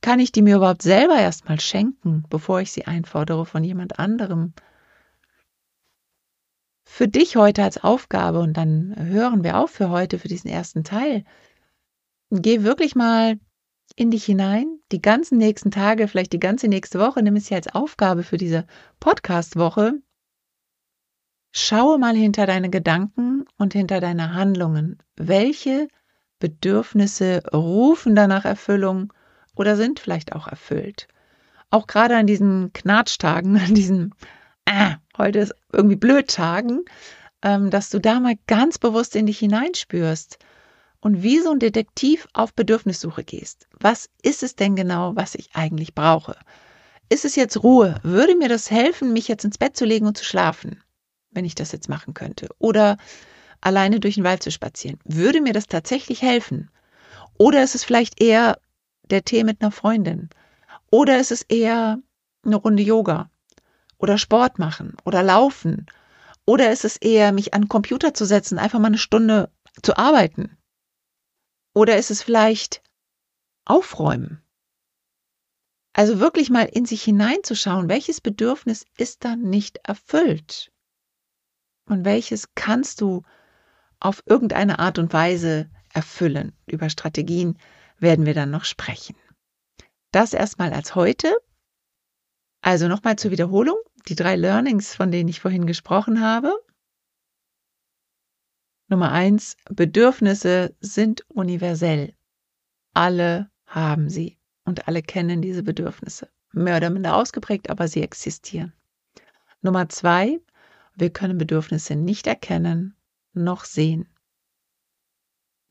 Kann 0.00 0.20
ich 0.20 0.32
die 0.32 0.42
mir 0.42 0.56
überhaupt 0.56 0.82
selber 0.82 1.16
erstmal 1.16 1.60
schenken, 1.60 2.24
bevor 2.28 2.60
ich 2.60 2.72
sie 2.72 2.86
einfordere 2.86 3.46
von 3.46 3.62
jemand 3.62 3.98
anderem? 3.98 4.52
Für 6.96 7.08
dich 7.08 7.34
heute 7.34 7.64
als 7.64 7.82
Aufgabe, 7.82 8.38
und 8.38 8.56
dann 8.56 8.94
hören 8.96 9.42
wir 9.42 9.58
auf 9.58 9.72
für 9.72 9.90
heute, 9.90 10.16
für 10.20 10.28
diesen 10.28 10.48
ersten 10.48 10.84
Teil, 10.84 11.24
geh 12.30 12.62
wirklich 12.62 12.94
mal 12.94 13.40
in 13.96 14.12
dich 14.12 14.24
hinein, 14.24 14.78
die 14.92 15.02
ganzen 15.02 15.36
nächsten 15.36 15.72
Tage, 15.72 16.06
vielleicht 16.06 16.32
die 16.32 16.38
ganze 16.38 16.68
nächste 16.68 17.00
Woche, 17.00 17.20
nimm 17.20 17.34
es 17.34 17.50
ja 17.50 17.56
als 17.56 17.66
Aufgabe 17.66 18.22
für 18.22 18.36
diese 18.36 18.64
Podcast-Woche. 19.00 19.94
Schaue 21.50 21.98
mal 21.98 22.14
hinter 22.14 22.46
deine 22.46 22.70
Gedanken 22.70 23.44
und 23.58 23.72
hinter 23.72 23.98
deine 23.98 24.34
Handlungen. 24.34 24.98
Welche 25.16 25.88
Bedürfnisse 26.38 27.42
rufen 27.52 28.14
danach 28.14 28.44
Erfüllung 28.44 29.12
oder 29.56 29.74
sind 29.74 29.98
vielleicht 29.98 30.32
auch 30.32 30.46
erfüllt? 30.46 31.08
Auch 31.70 31.88
gerade 31.88 32.16
an 32.16 32.28
diesen 32.28 32.72
Knatschtag,en 32.72 33.56
an 33.56 33.74
diesen 33.74 34.14
äh, 34.64 34.94
heute 35.18 35.40
ist 35.40 35.54
irgendwie 35.72 35.96
blöd 35.96 36.28
Tagen, 36.28 36.84
ähm, 37.42 37.70
dass 37.70 37.90
du 37.90 38.00
da 38.00 38.20
mal 38.20 38.36
ganz 38.46 38.78
bewusst 38.78 39.16
in 39.16 39.26
dich 39.26 39.38
hineinspürst 39.38 40.38
und 41.00 41.22
wie 41.22 41.40
so 41.40 41.50
ein 41.52 41.58
Detektiv 41.58 42.26
auf 42.32 42.54
Bedürfnissuche 42.54 43.24
gehst. 43.24 43.68
Was 43.78 44.08
ist 44.22 44.42
es 44.42 44.56
denn 44.56 44.74
genau, 44.74 45.14
was 45.14 45.34
ich 45.34 45.50
eigentlich 45.54 45.94
brauche? 45.94 46.36
Ist 47.10 47.26
es 47.26 47.36
jetzt 47.36 47.62
Ruhe? 47.62 47.96
Würde 48.02 48.34
mir 48.34 48.48
das 48.48 48.70
helfen, 48.70 49.12
mich 49.12 49.28
jetzt 49.28 49.44
ins 49.44 49.58
Bett 49.58 49.76
zu 49.76 49.84
legen 49.84 50.06
und 50.06 50.16
zu 50.16 50.24
schlafen, 50.24 50.82
wenn 51.30 51.44
ich 51.44 51.54
das 51.54 51.72
jetzt 51.72 51.90
machen 51.90 52.14
könnte? 52.14 52.48
Oder 52.58 52.96
alleine 53.60 54.00
durch 54.00 54.14
den 54.14 54.24
Wald 54.24 54.42
zu 54.42 54.50
spazieren? 54.50 54.98
Würde 55.04 55.42
mir 55.42 55.52
das 55.52 55.66
tatsächlich 55.66 56.22
helfen? 56.22 56.70
Oder 57.36 57.62
ist 57.62 57.74
es 57.74 57.84
vielleicht 57.84 58.22
eher 58.22 58.58
der 59.10 59.24
Tee 59.24 59.44
mit 59.44 59.60
einer 59.60 59.70
Freundin? 59.70 60.30
Oder 60.90 61.18
ist 61.18 61.30
es 61.32 61.42
eher 61.42 61.98
eine 62.44 62.56
Runde 62.56 62.82
Yoga? 62.82 63.30
Oder 64.04 64.18
Sport 64.18 64.58
machen? 64.58 64.98
Oder 65.06 65.22
laufen? 65.22 65.86
Oder 66.44 66.70
ist 66.70 66.84
es 66.84 66.98
eher, 66.98 67.32
mich 67.32 67.54
an 67.54 67.62
den 67.62 67.68
Computer 67.70 68.12
zu 68.12 68.26
setzen, 68.26 68.58
einfach 68.58 68.78
mal 68.78 68.88
eine 68.88 68.98
Stunde 68.98 69.50
zu 69.82 69.96
arbeiten? 69.96 70.58
Oder 71.74 71.96
ist 71.96 72.10
es 72.10 72.22
vielleicht 72.22 72.82
aufräumen? 73.64 74.42
Also 75.94 76.20
wirklich 76.20 76.50
mal 76.50 76.64
in 76.64 76.84
sich 76.84 77.02
hineinzuschauen, 77.02 77.88
welches 77.88 78.20
Bedürfnis 78.20 78.84
ist 78.98 79.24
da 79.24 79.36
nicht 79.36 79.78
erfüllt? 79.84 80.70
Und 81.88 82.04
welches 82.04 82.54
kannst 82.54 83.00
du 83.00 83.22
auf 84.00 84.22
irgendeine 84.26 84.80
Art 84.80 84.98
und 84.98 85.14
Weise 85.14 85.70
erfüllen? 85.94 86.52
Über 86.66 86.90
Strategien 86.90 87.58
werden 87.96 88.26
wir 88.26 88.34
dann 88.34 88.50
noch 88.50 88.66
sprechen. 88.66 89.16
Das 90.12 90.34
erstmal 90.34 90.74
als 90.74 90.94
heute. 90.94 91.34
Also 92.60 92.86
nochmal 92.86 93.16
zur 93.16 93.30
Wiederholung. 93.30 93.78
Die 94.08 94.14
drei 94.14 94.36
Learnings, 94.36 94.94
von 94.94 95.10
denen 95.10 95.28
ich 95.28 95.40
vorhin 95.40 95.66
gesprochen 95.66 96.20
habe. 96.20 96.52
Nummer 98.88 99.12
eins, 99.12 99.56
Bedürfnisse 99.70 100.76
sind 100.80 101.28
universell. 101.30 102.14
Alle 102.92 103.50
haben 103.66 104.10
sie 104.10 104.38
und 104.64 104.88
alle 104.88 105.02
kennen 105.02 105.40
diese 105.40 105.62
Bedürfnisse. 105.62 106.28
Mehr 106.52 106.76
oder 106.76 106.90
minder 106.90 107.16
ausgeprägt, 107.16 107.70
aber 107.70 107.88
sie 107.88 108.02
existieren. 108.02 108.72
Nummer 109.62 109.88
zwei, 109.88 110.38
wir 110.94 111.10
können 111.10 111.38
Bedürfnisse 111.38 111.96
nicht 111.96 112.26
erkennen 112.26 112.96
noch 113.32 113.64
sehen. 113.64 114.08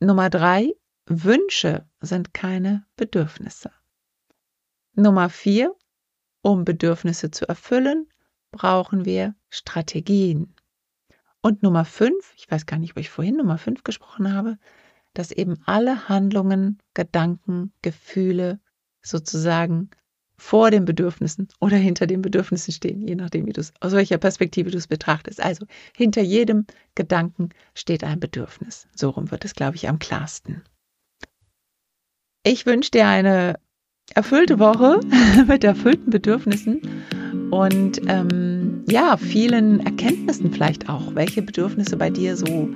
Nummer 0.00 0.28
drei, 0.28 0.74
Wünsche 1.06 1.88
sind 2.00 2.34
keine 2.34 2.86
Bedürfnisse. 2.96 3.70
Nummer 4.94 5.30
vier, 5.30 5.74
um 6.42 6.64
Bedürfnisse 6.64 7.30
zu 7.30 7.48
erfüllen, 7.48 8.08
brauchen 8.54 9.04
wir 9.04 9.34
Strategien. 9.50 10.54
Und 11.42 11.62
Nummer 11.62 11.84
fünf, 11.84 12.32
ich 12.36 12.50
weiß 12.50 12.66
gar 12.66 12.78
nicht, 12.78 12.92
ob 12.92 12.98
ich 12.98 13.10
vorhin 13.10 13.36
Nummer 13.36 13.58
fünf 13.58 13.82
gesprochen 13.82 14.32
habe, 14.32 14.58
dass 15.12 15.30
eben 15.30 15.58
alle 15.66 16.08
Handlungen, 16.08 16.78
Gedanken, 16.94 17.72
Gefühle 17.82 18.60
sozusagen 19.02 19.90
vor 20.36 20.70
den 20.70 20.84
Bedürfnissen 20.84 21.48
oder 21.60 21.76
hinter 21.76 22.06
den 22.06 22.22
Bedürfnissen 22.22 22.72
stehen, 22.72 23.06
je 23.06 23.14
nachdem, 23.14 23.46
wie 23.46 23.52
du 23.52 23.60
es, 23.60 23.72
aus 23.80 23.92
welcher 23.92 24.18
Perspektive 24.18 24.70
du 24.70 24.78
es 24.78 24.86
betrachtest. 24.86 25.42
Also 25.42 25.66
hinter 25.96 26.22
jedem 26.22 26.66
Gedanken 26.94 27.50
steht 27.74 28.04
ein 28.04 28.20
Bedürfnis. 28.20 28.88
So 28.94 29.10
rum 29.10 29.30
wird 29.30 29.44
es, 29.44 29.54
glaube 29.54 29.76
ich, 29.76 29.88
am 29.88 29.98
klarsten. 29.98 30.62
Ich 32.42 32.66
wünsche 32.66 32.90
dir 32.90 33.06
eine 33.06 33.58
erfüllte 34.14 34.58
Woche 34.58 35.00
mit 35.46 35.64
erfüllten 35.64 36.10
Bedürfnissen 36.10 36.80
und 37.50 38.00
ähm, 38.08 38.84
ja, 38.88 39.16
vielen 39.16 39.80
Erkenntnissen 39.80 40.52
vielleicht 40.52 40.88
auch, 40.88 41.14
welche 41.14 41.42
Bedürfnisse 41.42 41.96
bei 41.96 42.10
dir 42.10 42.36
so 42.36 42.68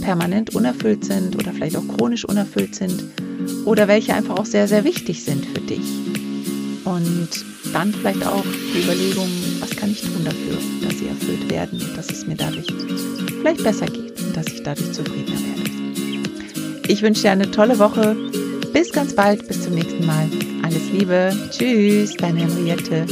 permanent 0.00 0.54
unerfüllt 0.54 1.04
sind 1.04 1.36
oder 1.36 1.52
vielleicht 1.52 1.76
auch 1.76 1.86
chronisch 1.96 2.24
unerfüllt 2.24 2.74
sind 2.74 3.04
oder 3.64 3.88
welche 3.88 4.14
einfach 4.14 4.38
auch 4.38 4.46
sehr, 4.46 4.68
sehr 4.68 4.84
wichtig 4.84 5.24
sind 5.24 5.46
für 5.46 5.60
dich. 5.60 5.82
Und 6.84 7.28
dann 7.72 7.92
vielleicht 7.92 8.26
auch 8.26 8.44
die 8.74 8.82
Überlegung, 8.82 9.28
was 9.60 9.70
kann 9.70 9.90
ich 9.90 10.00
tun 10.00 10.24
dafür, 10.24 10.56
dass 10.82 10.98
sie 10.98 11.06
erfüllt 11.06 11.50
werden, 11.50 11.80
dass 11.94 12.10
es 12.10 12.26
mir 12.26 12.36
dadurch 12.36 12.66
vielleicht 13.40 13.62
besser 13.62 13.86
geht, 13.86 14.14
dass 14.34 14.46
ich 14.46 14.62
dadurch 14.62 14.92
zufriedener 14.92 15.38
werde. 15.38 15.70
Ich 16.88 17.02
wünsche 17.02 17.22
dir 17.22 17.32
eine 17.32 17.50
tolle 17.50 17.78
Woche. 17.78 18.16
Bis 18.72 18.92
ganz 18.92 19.14
bald, 19.14 19.46
bis 19.46 19.62
zum 19.62 19.74
nächsten 19.74 20.06
Mal. 20.06 20.28
Alles 20.62 20.90
Liebe. 20.92 21.32
Tschüss, 21.50 22.14
deine 22.16 22.40
Henriette. 22.40 23.06